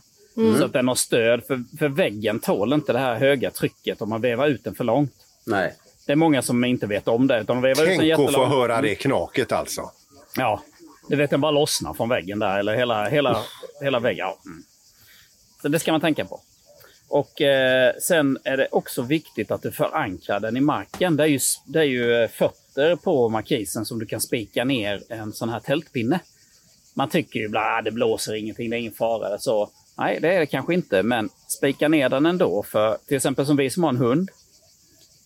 [0.58, 1.44] Så att den har stöd.
[1.48, 4.84] För, för väggen tål inte det här höga trycket om man vevar ut den för
[4.84, 5.14] långt.
[5.46, 5.74] Nej.
[6.06, 7.42] Det är många som inte vet om det.
[7.42, 9.92] Utan de vevar ut den Tänk att få höra det knaket alltså.
[10.36, 10.64] Ja,
[11.10, 12.60] du vet den bara lossnar från väggen där.
[12.60, 13.44] Eller hela, hela,
[13.82, 14.26] hela väggen.
[14.28, 14.38] Ja.
[14.46, 14.64] Mm.
[15.62, 16.42] Så det ska man tänka på.
[17.10, 21.16] Och eh, sen är det också viktigt att du förankrar den i marken.
[21.16, 25.04] Det är ju, det är ju eh, fötter på markisen som du kan spika ner
[25.10, 26.20] en sån här tältpinne.
[26.94, 29.40] Man tycker ju att ah, det blåser ingenting, det är ingen fara.
[29.40, 32.64] Så, nej, det är det kanske inte, men spika ner den ändå.
[32.64, 34.30] För till exempel som vi som har en hund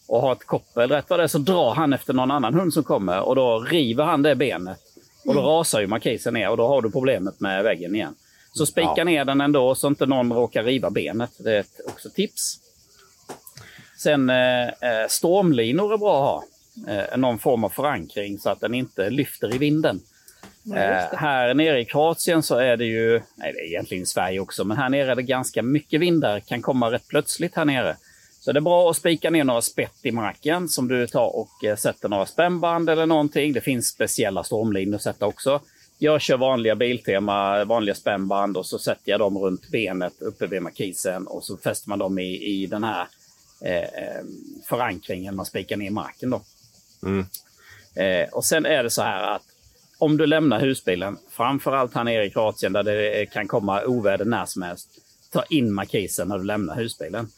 [0.07, 2.73] och har ett koppel, rätt vad det är så drar han efter någon annan hund
[2.73, 4.79] som kommer och då river han det benet.
[5.25, 8.15] Och då rasar ju markisen ner och då har du problemet med väggen igen.
[8.51, 9.03] Så spika Ja.
[9.03, 11.31] ner den ändå så inte någon råkar riva benet.
[11.37, 12.59] Det är ett också tips.
[13.97, 16.43] Sen eh, eh, stormlinor är bra att
[16.87, 16.93] ha.
[16.93, 20.01] Eh, någon form av förankring så att den inte lyfter i vinden.
[20.75, 24.39] Eh, här nere i Kroatien så är det ju, nej det är egentligen i Sverige
[24.39, 27.95] också, men här nere är det ganska mycket vindar, kan komma rätt plötsligt här nere.
[28.43, 31.63] Så det är bra att spika ner några spett i marken som du tar och
[31.63, 33.53] eh, sätter några spännband eller någonting.
[33.53, 35.61] Det finns speciella stormlinor att sätta också.
[35.97, 40.61] Jag kör vanliga Biltema, vanliga spännband och så sätter jag dem runt benet uppe vid
[40.61, 43.07] markisen och så fäster man dem i, i den här
[43.61, 44.23] eh, eh,
[44.69, 46.29] förankringen man spikar ner i marken.
[46.29, 46.41] Då.
[48.01, 49.43] Eh, och sen är det så här att
[49.97, 54.45] om du lämnar husbilen, framförallt här nere i Kroatien där det kan komma oväder när
[54.45, 54.89] som helst,
[55.31, 57.29] ta in markisen när du lämnar husbilen.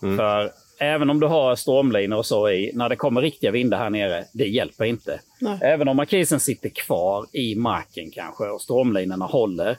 [0.00, 3.90] För även om du har stormlinor och så i, när det kommer riktiga vindar här
[3.90, 5.20] nere, det hjälper inte.
[5.38, 5.58] Nej.
[5.62, 9.76] Även om markisen sitter kvar i marken kanske och stormlinorna håller,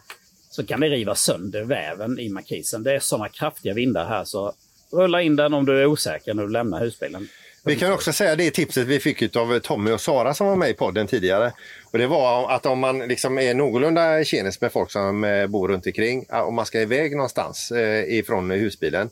[0.50, 2.84] så kan det riva sönder väven i markisen.
[2.84, 4.54] Det är sådana kraftiga vindar här så
[4.92, 7.28] rulla in den om du är osäker när du lämnar husbilen.
[7.64, 10.70] Vi kan också säga det tipset vi fick av Tommy och Sara som var med
[10.70, 11.54] i podden tidigare.
[11.92, 15.68] Och det var att om man liksom är någorlunda tjenis med folk som eh, bor
[15.68, 19.10] runt omkring, om man ska iväg någonstans eh, ifrån husbilen,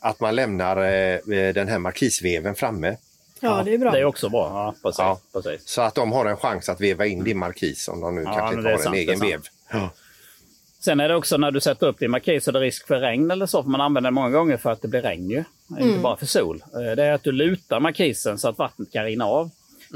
[0.00, 1.18] att man lämnar eh,
[1.54, 2.96] den här markisveven framme.
[3.40, 3.90] Ja, det är bra.
[3.90, 4.48] Det är också bra.
[4.52, 5.20] Ja, precis, Ja.
[5.32, 5.68] precis.
[5.68, 8.34] Så att de har en chans att veva in din markis om de nu Ja,
[8.34, 9.42] kanske inte har en sant, egen det är vev.
[9.72, 9.92] sant.
[10.80, 13.00] Sen är det också när du sätter upp din markis så är det risk för
[13.00, 13.62] regn eller så.
[13.62, 15.44] För man använder den många gånger för att det blir regn ju.
[15.80, 16.62] Inte bara för sol.
[16.74, 19.50] Eh, Det är att du lutar markisen så att vattnet kan rinna av.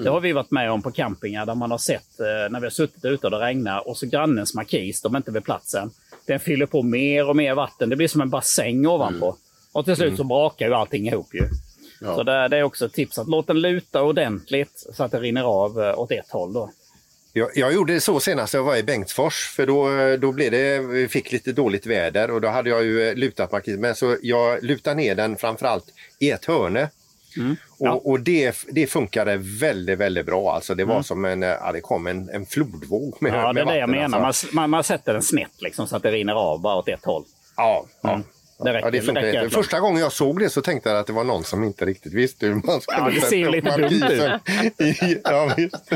[0.04, 2.66] Det har vi varit med om på campingar där man har sett eh, när vi
[2.66, 5.90] har suttit ute och det regnar och så grannens markis, de är inte vid platsen.
[6.26, 7.88] Den fyller på mer och mer vatten.
[7.88, 9.36] Det blir som en bassäng ovanpå.
[9.72, 11.48] Och till slut så brakar ju allting ihop ju.
[12.00, 15.20] Så det, det är också ett tips att låt den luta ordentligt så att det
[15.20, 16.52] rinner av eh, åt ett håll.
[16.52, 16.70] Då.
[17.32, 20.78] Jag, jag gjorde det så senast jag var i Bengtsfors för då, då blev det,
[20.78, 23.80] vi fick lite dåligt väder och då hade jag ju eh, lutat markisen.
[23.80, 25.84] Men så jag lutade ner den framförallt
[26.18, 26.90] i ett hörne.
[27.36, 27.56] Mm.
[27.78, 27.92] Ja.
[27.92, 30.54] Och, och det, det funkade väldigt, väldigt bra.
[30.54, 33.60] Alltså det var som en, eh, ja, det kom en, en flodvåg med, Ja, det
[33.60, 34.20] är det jag menar.
[34.20, 34.46] alltså.
[34.46, 37.04] Man, man, man sätter den snett liksom, så att det rinner av bara åt ett
[37.04, 37.24] håll.
[37.56, 38.20] Ja, ja.
[38.64, 40.62] Det räcker, ja, det det funkar räcker jätte- helt Första gången jag såg det så
[40.62, 43.20] tänkte jag att det var någon som inte riktigt visste hur man skulle Ja, det
[43.20, 45.20] ser lite dumt ut.
[45.24, 45.90] ja, visst.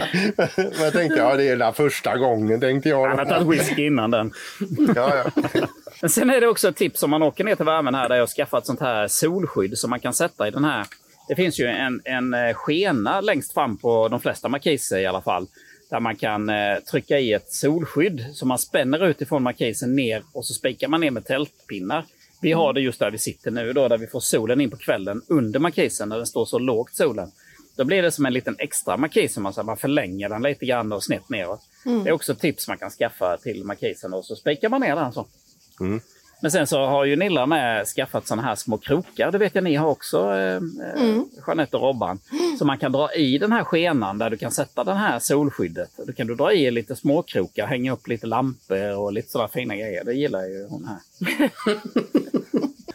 [0.57, 3.09] Men jag tänkte, ja det är den första gången tänkte jag.
[3.09, 4.33] Han har tagit whisky innan den.
[4.97, 5.47] Ja, ja.
[6.01, 8.17] Men sen är det också ett tips om man åker ner till värmen här där
[8.17, 10.87] jag har skaffat sånt här solskydd som man kan sätta i den här.
[11.29, 15.21] Det finns ju en, en eh, skena längst fram på de flesta markiser i alla
[15.21, 15.47] fall.
[15.91, 20.23] Där man kan eh, trycka i ett solskydd som man spänner ut ifrån markisen ner
[20.33, 22.05] och så spikar man ner med tältpinnar.
[22.43, 24.77] Vi har det just där vi sitter nu då, där vi får solen in på
[24.77, 27.31] kvällen under markisen när den står så lågt solen.
[27.77, 31.05] Då blir det som en liten extra markis, man, man förlänger den lite grann och
[31.05, 31.61] snett neråt.
[32.05, 34.97] Det är också ett tips man kan skaffa till markisen och så spikar man ner
[34.97, 35.27] den så.
[36.43, 39.65] Men sen så har ju Nilla med skaffat såna här små krokar, det vet jag
[39.65, 42.19] ni har också, eh, eh, Jeanette och Robban.
[42.59, 45.91] Så man kan dra i den här skenan där du kan sätta den här solskyddet.
[46.07, 49.77] Då kan du dra i lite småkrokar, hänga upp lite lampor och lite sådana fina
[49.77, 50.05] grejer.
[50.05, 51.51] Det gillar ju hon här.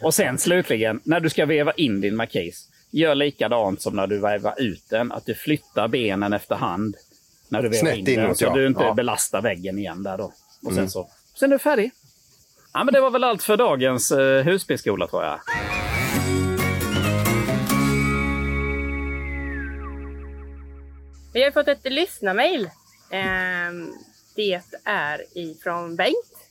[0.00, 4.18] och sen slutligen, när du ska veva in din markis, gör likadant som när du
[4.18, 5.12] vevar ut den.
[5.12, 6.96] Att du flyttar benen efterhand
[7.48, 8.24] när du vevar Snett in den.
[8.24, 8.54] inåt, Så ja.
[8.54, 8.94] du inte Ja.
[8.94, 10.32] belastar väggen igen där då.
[10.64, 11.90] Och sen så, sen är du färdig.
[12.78, 15.40] Ja, men det var väl allt för dagens eh, husbilsskola tror jag.
[21.32, 22.70] Vi har fått ett lyssnarmail.
[23.10, 23.92] Ehm,
[24.36, 26.50] det är ifrån Bengt.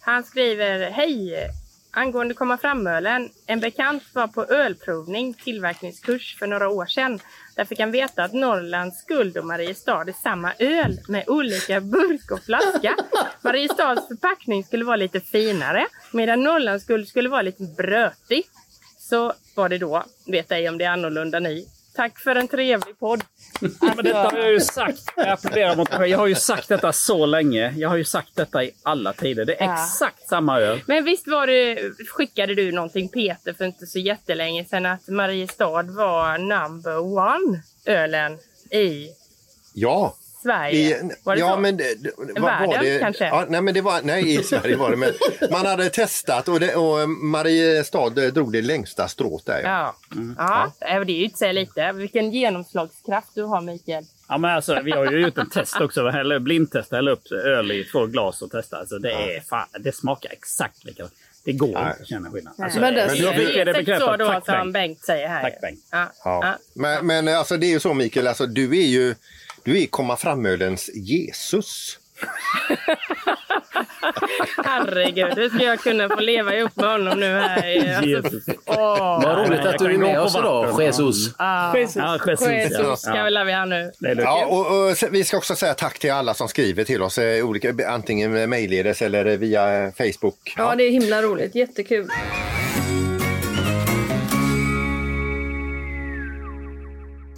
[0.00, 1.50] Han skriver Hej!
[1.92, 3.30] Angående komma fram-ölen.
[3.46, 7.20] En bekant var på ölprovning, tillverkningskurs för några år sedan.
[7.56, 12.30] Där fick han veta att Norrlands guld och Mariestad är samma öl med olika burk
[12.30, 12.96] och flaska.
[13.42, 18.44] Mariestads förpackning skulle vara lite finare medan Norrlands guld skulle vara lite brötig.
[18.98, 20.04] Så var det då.
[20.26, 21.66] Vet ej om det är annorlunda ni.
[21.94, 23.24] Tack för en trevlig podd.
[23.60, 24.98] Ja, men detta har jag ju sagt.
[25.16, 26.10] Jag applåderar mot mig.
[26.10, 27.74] Jag har ju sagt detta så länge.
[27.76, 29.44] Jag har ju sagt detta i alla tider.
[29.44, 29.84] Det är Ja.
[29.84, 30.80] exakt samma öl.
[30.86, 35.82] Men visst var det, skickade du någonting Peter för inte så jättelänge sedan att Mariestad
[35.82, 38.38] var number one ölen
[38.70, 39.08] i...
[39.74, 40.96] ja, Sverige.
[40.96, 41.60] I, var det ja, så?
[41.60, 42.98] men det, det- vad Världen, var det?
[42.98, 43.24] kanske?
[43.26, 44.96] Ja, nej, men det var, nej, i Sverige var det.
[44.96, 45.12] Men
[45.50, 49.60] man hade testat och, det, och Mariestad eh, drog det längsta strået där.
[49.64, 49.96] Ja.
[50.10, 50.16] Ja.
[50.38, 50.72] Ja.
[50.80, 51.04] ja.
[51.04, 51.92] Det är ju inte lite.
[51.92, 54.04] Vilken genomslagskraft du har Mikael.
[54.28, 56.08] Ja, men alltså, vi har ju gjort en test också.
[56.08, 56.92] Eller blindtest.
[56.92, 58.76] Hälla upp öl i två glas och testa.
[58.76, 61.12] Alltså, det, är fan, det smakar exakt likadant.
[61.44, 61.82] Det går Nej.
[61.90, 62.54] inte att känna skillnad.
[62.58, 64.08] Alltså, Men det- Men fick det Exakt bekräftat.
[64.10, 64.72] så då Tack, som Bengt.
[64.72, 65.42] Bengt säger här.
[65.42, 65.80] Tack, Bengt.
[65.90, 66.06] Ja.
[66.24, 66.40] Ja.
[66.42, 66.58] Ja.
[66.74, 69.14] Men, men alltså, det är ju så Mikael, alltså, du är ju
[69.64, 71.98] du är komma fram-ölens Jesus.
[74.64, 77.94] Herregud, hur ska jag kunna få leva ihop med honom nu här?
[77.96, 78.44] Alltså, Jesus.
[78.66, 79.22] åh.
[79.22, 80.82] Vad roligt att du är med på oss idag.
[80.82, 81.34] Jesus.
[81.38, 81.78] Ja.
[81.78, 81.96] Jesus.
[81.96, 82.48] Ja, Jesus.
[82.48, 82.96] Jesus ja.
[82.96, 83.92] ska vi här nu.
[83.98, 87.46] Ja, och, och, vi ska också säga tack till alla som skriver till oss, eh,
[87.46, 90.54] olika, antingen mejlledes eller via Facebook.
[90.56, 91.54] Ja, det är himla roligt.
[91.54, 92.08] Jättekul.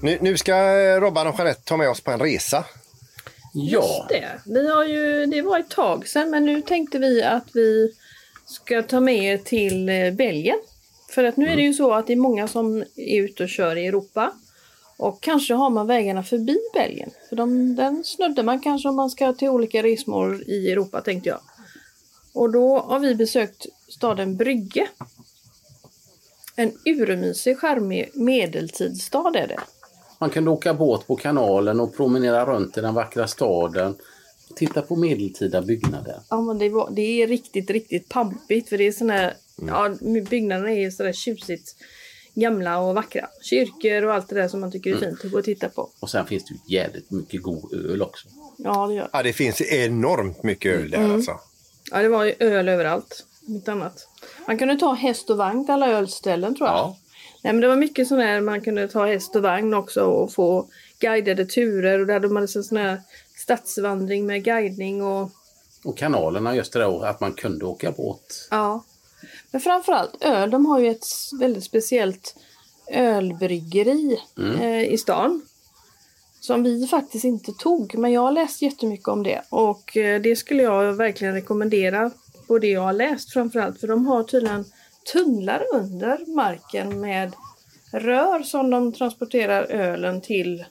[0.03, 2.65] Nu, nu ska eh, Robban och Jeanette ta med oss på en resa.
[3.53, 4.41] Ja, Det.
[4.47, 7.93] Vi har ju, det var ett tag sedan, men nu tänkte vi att vi
[8.47, 10.59] ska ta med er till eh, Belgien.
[11.11, 13.49] För att nu är det ju så att det är många som är ute och
[13.49, 14.33] kör i Europa.
[14.97, 17.11] Och kanske har man vägarna förbi Belgien.
[17.29, 21.29] För de, den snuddar man kanske om man ska till olika resmål i Europa tänkte
[21.29, 21.41] jag.
[22.35, 24.89] Och då har vi besökt staden Brygge.
[26.57, 29.61] En urmysig, charmig medeltidsstad är det.
[30.23, 33.97] Man kunde åka båt på kanalen och promenera runt i den vackra staden.
[34.57, 36.17] Titta på medeltida byggnader.
[36.31, 38.69] Ja, men det, var, det är riktigt, riktigt pampigt.
[38.69, 39.35] För det är såna här,
[39.67, 39.91] ja,
[40.31, 41.77] byggnaderna är sådär tjusigt
[42.35, 43.29] gamla och vackra.
[43.43, 45.91] Kyrkor och allt det där som man tycker är fint att gå och titta på.
[46.01, 48.29] Och sen finns det ju jävligt mycket god öl också.
[48.59, 51.15] Ja, det gör Ja, det finns enormt mycket öl där Mm.
[51.15, 51.33] alltså.
[51.91, 53.25] Ja, det var ju öl överallt.
[53.47, 54.09] Mitt annat.
[54.47, 56.77] Man kunde ta häst och vagn till alla ölställen tror jag.
[56.77, 56.97] Ja.
[57.43, 60.33] Nej, men det var mycket sån här, man kunde ta häst och vagn också och
[60.33, 62.01] få guidade turer.
[62.01, 63.01] Och där hade man en sån här
[63.37, 65.31] stadsvandring med guidning och
[65.85, 68.49] Och kanalerna just det där att man kunde åka båt.
[68.51, 68.85] Ja.
[69.51, 70.51] Men framförallt öl.
[70.51, 71.07] De har ju ett
[71.41, 72.37] väldigt speciellt
[72.87, 74.21] ölbryggeri
[74.61, 75.43] eh, i stan.
[76.41, 77.95] Som vi faktiskt inte tog.
[77.99, 79.43] Men jag har läst jättemycket om det.
[79.49, 82.11] Och eh, det skulle jag verkligen rekommendera
[82.47, 83.81] på det jag har läst framförallt.
[83.81, 84.65] För de har tydligen
[85.13, 87.33] tunnlar under marken med
[87.93, 90.65] rör som de transporterar ölen till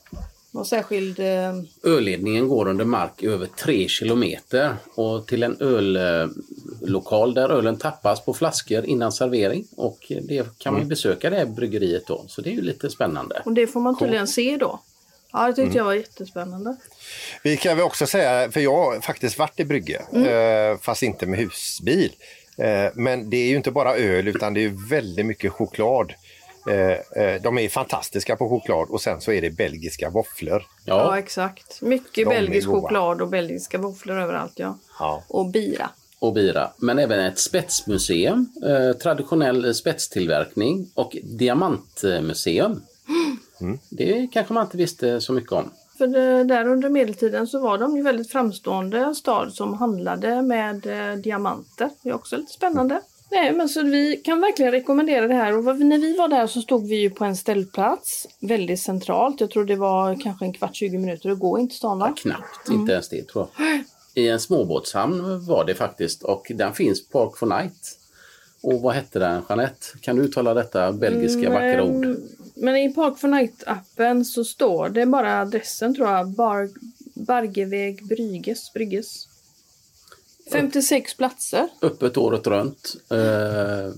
[0.54, 1.20] någon särskild...
[1.20, 5.58] Eh, Ölledningen går under mark över tre kilometer och till en
[6.82, 9.68] öllokal där ölen tappas på flaskor innan servering.
[9.78, 12.26] Och det kan man ju besöka det här bryggeriet då.
[12.28, 13.42] Så det är ju lite spännande.
[13.46, 14.80] och det får man tydligen se då.
[15.34, 16.76] Ja, det tyckte jag var jättespännande.
[17.44, 20.72] Vi kan väl också säga, för jag har faktiskt varit i Brygge, Mm.
[20.74, 22.12] eh, fast inte med husbil.
[22.58, 26.14] Eh, men det är ju inte bara öl utan det är väldigt mycket choklad.
[26.70, 30.64] Eh, eh, de är fantastiska på choklad och sen så är det belgiska våfflor.
[30.86, 31.82] Ja, Ja, exakt.
[31.82, 34.54] Mycket De belgisk choklad och belgiska våfflor överallt.
[34.56, 34.78] Ja.
[35.00, 35.24] Ja.
[35.28, 35.90] Och bira.
[36.20, 36.72] och bira.
[36.78, 38.50] Men även ett spetsmuseum,
[39.04, 42.82] traditionell spetstillverkning och diamantmuseum.
[43.90, 45.72] Det kanske man inte visste så mycket om.
[46.02, 51.16] För där under medeltiden så var de ju väldigt framstående stad som handlade med eh,
[51.16, 51.90] diamanter.
[52.02, 53.02] Det är också lite spännande.
[53.32, 55.58] Nej, men så vi kan verkligen rekommendera det här.
[55.58, 59.42] Och när vi var där så stod vi ju på en ställplats väldigt centralt.
[59.42, 62.14] Jag tror det var kanske en kvart, 20 minuter att gå in till stan va?
[62.18, 63.84] Knappt, inte ens det tror jag.
[64.14, 68.01] I en småbåtshamn var det faktiskt och den finns Park for Night.
[68.64, 69.86] Och vad hette den Jeanette?
[70.02, 72.06] Kan du uttala detta belgiska vackra ord?
[72.06, 76.30] Men, men i Park for Night-appen så står det bara adressen tror jag.
[76.30, 76.70] Bar,
[77.14, 78.74] Bargeväg Brygges.
[78.74, 79.28] Brygges.
[80.52, 81.68] 56 platser.
[81.82, 82.96] Öppet året runt.
[83.10, 83.94] Eh,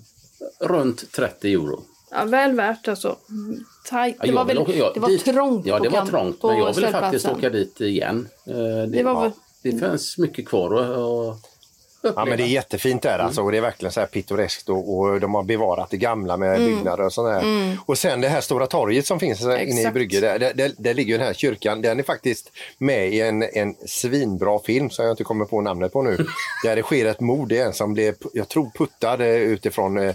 [0.68, 1.84] runt 30 euro.
[2.12, 3.18] Ja, väl värt alltså.
[3.30, 4.16] Mm, Tajt.
[4.20, 6.06] Ja, Det var, jag vill väl, åka- ja, det var dit- trångt Ja, det var
[6.06, 6.44] trångt.
[6.44, 8.28] Men jag vill faktiskt åka dit igen.
[8.46, 11.38] Eh, det, Det var ja, det finns mycket kvar att
[12.04, 12.22] uppleva.
[12.22, 14.98] Ja, men det är jättefint där alltså och det är verkligen så här pittoreskt och,
[14.98, 16.66] och de har bevarat det gamla med Mm.
[16.76, 17.78] byggnader och sånt där.
[17.86, 19.94] Och sen det här stora torget som finns inne i Exakt.
[19.94, 21.82] Brygge, där, där, där, där ligger den här kyrkan.
[21.82, 25.94] Den är faktiskt med i en, en svinbra film som jag inte kommer på namnet
[25.94, 26.18] på nu.
[26.64, 29.98] där det sker ett mord, det är en som blev, jag tror puttad eh, utifrån
[29.98, 30.14] eh,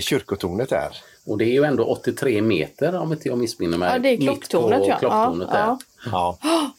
[0.00, 0.96] kyrkotornet där.
[1.26, 3.92] Och det är ju ändå 83 meter om inte jag missminner mig.
[3.92, 4.98] Ja, det är mitt klocktornet, på ja.
[4.98, 6.10] klocktornet Ja, där.
[6.12, 6.38] ja.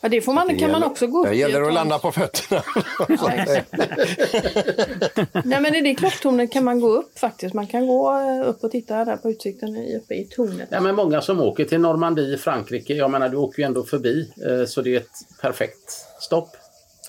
[0.00, 0.08] Ja.
[0.08, 2.12] Det får man, Det kan man gäller- också gå upp Det gäller att landa på
[2.12, 2.62] fötterna.
[5.44, 7.54] Nej men i det klocktornet kan man gå upp faktiskt.
[7.54, 10.68] Man kan gå eh, upp och titta där på utsikten uppe i tornet.
[10.72, 13.82] Ja, men många som åker till Normandie i Frankrike, jag menar du åker ju ändå
[13.84, 16.50] förbi eh, så det är ett perfekt stopp.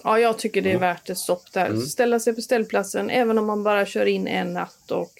[0.03, 0.71] Ja, jag tycker Mm.
[0.71, 1.75] det är värt ett stopp där.
[1.77, 5.11] Ställa sig på ställplatsen även om man bara kör in en natt och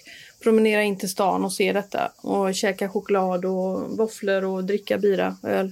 [0.43, 2.11] promenera in till stan och se detta.
[2.21, 5.71] Och käka choklad och våfflor och dricka bira, öl.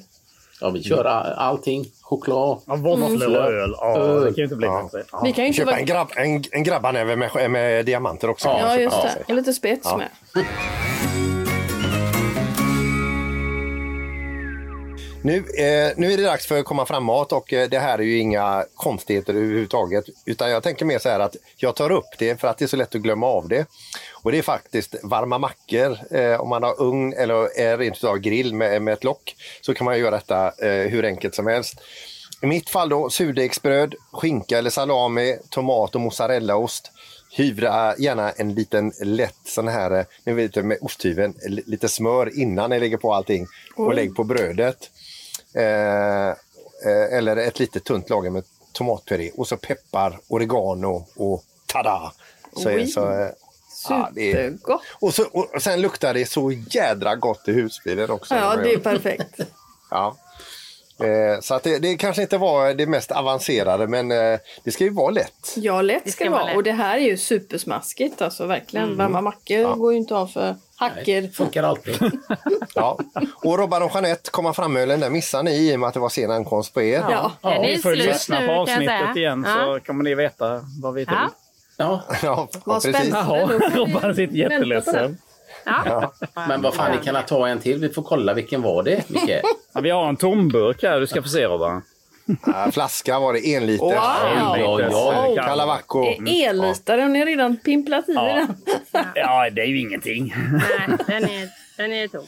[0.62, 1.86] Ja, vi kör all- allting.
[2.02, 2.62] Choklad.
[2.68, 3.74] Ja, våfflor och öl.
[3.78, 4.90] Ja, det kan ju inte bli Ja.
[5.12, 5.22] Ja.
[5.24, 5.80] Vi kan ju inte Köpa vara...
[5.80, 8.48] en, grabb, en, en grabbarnäve med, med diamanter också.
[8.48, 8.78] Ja.
[8.78, 9.24] Just det.
[9.28, 9.98] Och lite spets Ja.
[9.98, 10.10] med.
[15.24, 18.04] Nu, eh, nu är det dags för att komma framåt och eh, det här är
[18.04, 20.06] ju inga konstigheter överhuvudtaget.
[20.26, 22.68] Utan jag tänker mer så här att jag tar upp det för att det är
[22.68, 23.66] så lätt att glömma av det.
[24.24, 25.98] Och det är faktiskt varma mackor.
[26.12, 29.74] Eh, om man har ugn eller är rent utav grill med, med ett lock så
[29.74, 31.76] kan man göra detta eh, hur enkelt som helst.
[32.42, 36.92] I mitt fall då surdegsbröd, skinka eller salami, tomat och mozzarellaost.
[37.32, 42.40] Hyvla gärna en liten lätt sån här, eh, ni vet med osthyveln, li- lite smör
[42.40, 44.90] innan ni lägger på allting och lägg på brödet.
[45.54, 52.14] Eh, eh, eller ett litet tunt lager med tomatpuré och så peppar, oregano och tada!
[52.54, 52.88] Så, Oj.
[52.88, 53.30] så, eh,
[53.90, 54.82] ja, det är, Supergott.
[55.00, 58.36] och, så, och sen luktar det så jädra gott i husbilen också.
[58.36, 59.40] Ja, det är perfekt.
[59.92, 60.18] Ja.
[61.00, 64.84] Eh, så att det, det kanske inte var det mest avancerade men eh, det ska
[64.84, 65.54] ju vara lätt.
[65.56, 66.56] Ja, lätt Det ska det vara lätt.
[66.56, 68.98] Och det här är ju supersmaskigt alltså verkligen.
[68.98, 71.28] Varma mackor går ju inte av för hacker.
[71.28, 71.96] Funkar alltid.
[72.76, 73.00] Ja.
[73.44, 76.10] Och Robban och Jeanette, komma fram-ölen, där missade ni i och med att det var
[76.10, 77.04] sen ankomst på er.
[77.10, 77.32] Ja.
[77.42, 79.56] Den är Ni får slut lyssna på avsnittet igen Ja.
[79.80, 81.18] så kommer ni veta vad vi tror.
[81.18, 81.30] Ja.
[81.78, 83.08] Ja, Ja, Vad precis.
[83.08, 83.36] spännande.
[83.60, 85.18] Jaha, Robban sitter jätteledsen.
[85.86, 86.14] Ja.
[86.48, 87.80] men vad fan, ni kan ta en till.
[87.80, 89.30] Vi får kolla vilken var det, Micke?
[89.74, 91.82] Ja, vi har en tomburk här du ska få se Robban.
[92.46, 93.86] Ja, flaska var det, en liter.
[93.86, 93.94] Wow!
[94.60, 95.44] Ja, ja.
[95.44, 96.06] Kalavacco.
[96.28, 98.24] Elitare, har ni redan pimplat i Ja.
[98.24, 98.56] den?
[99.16, 100.34] Ja, det är ju ingenting.
[100.52, 102.26] Nej, den är, den är tom.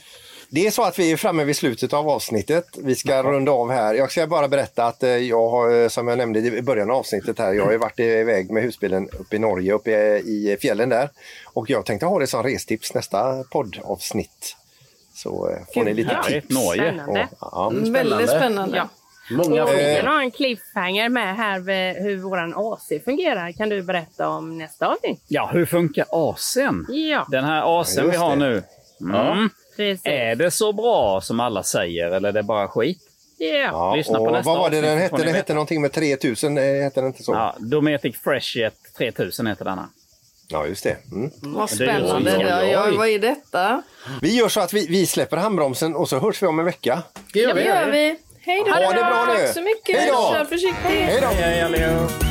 [0.54, 2.66] Det är så att vi är framme vid slutet av avsnittet.
[2.84, 3.94] Vi ska runda av här.
[3.94, 6.96] Jag ska bara berätta att eh, jag har, eh, som jag nämnde i början av
[6.98, 11.10] avsnittet här, jag har varit iväg med husbilen uppe i Norge, uppe i fjällen där.
[11.54, 14.56] Och jag tänkte ha det som restips nästa poddavsnitt.
[15.16, 16.50] Så eh, får ni lite tips.
[16.50, 16.82] Norge.
[16.94, 17.28] Spännande.
[17.42, 17.72] Ja.
[17.76, 18.78] Väldigt spännande.
[18.78, 18.90] Ja.
[19.32, 19.96] Många Och vi frågor.
[20.02, 23.52] kan ha en cliffhanger med här med hur våran AC fungerar.
[23.52, 25.24] Kan du berätta om nästa avsnitt?
[25.28, 26.86] Ja, hur funkar AC'n?
[26.90, 28.36] Ja, Den här AC'n Ja, vi har det.
[28.36, 28.64] nu.
[29.02, 29.50] Mm.
[29.90, 30.06] Precis.
[30.06, 32.98] Är det så bra som alla säger eller är det bara skit?
[33.38, 33.48] Ja.
[33.48, 35.18] Ja, Lyssna på och nästa vad var det den hette?
[35.24, 37.32] Den hette någonting med 3000, eh, hette den inte så?
[37.34, 39.90] Ja, Dometic Freshjet 3000 heter denna.
[40.48, 40.98] Ja, just det.
[41.12, 41.32] Mm.
[41.42, 42.32] Vad Det är spännande.
[42.50, 43.84] Ja, ja, vad är detta?
[44.22, 47.04] Vi gör så att vi, vi släpper handbromsen och så hörs vi om en vecka.
[47.34, 47.68] Det gör Det vi.
[47.68, 48.18] gör vi.
[48.40, 48.72] Hej då!
[48.72, 49.46] Ha det bra nu.
[49.46, 50.00] Tack så mycket.
[50.00, 50.34] Hej då.
[50.34, 50.76] Kör försiktigt.
[50.86, 51.28] Hej då!
[51.28, 52.31] Hej, hej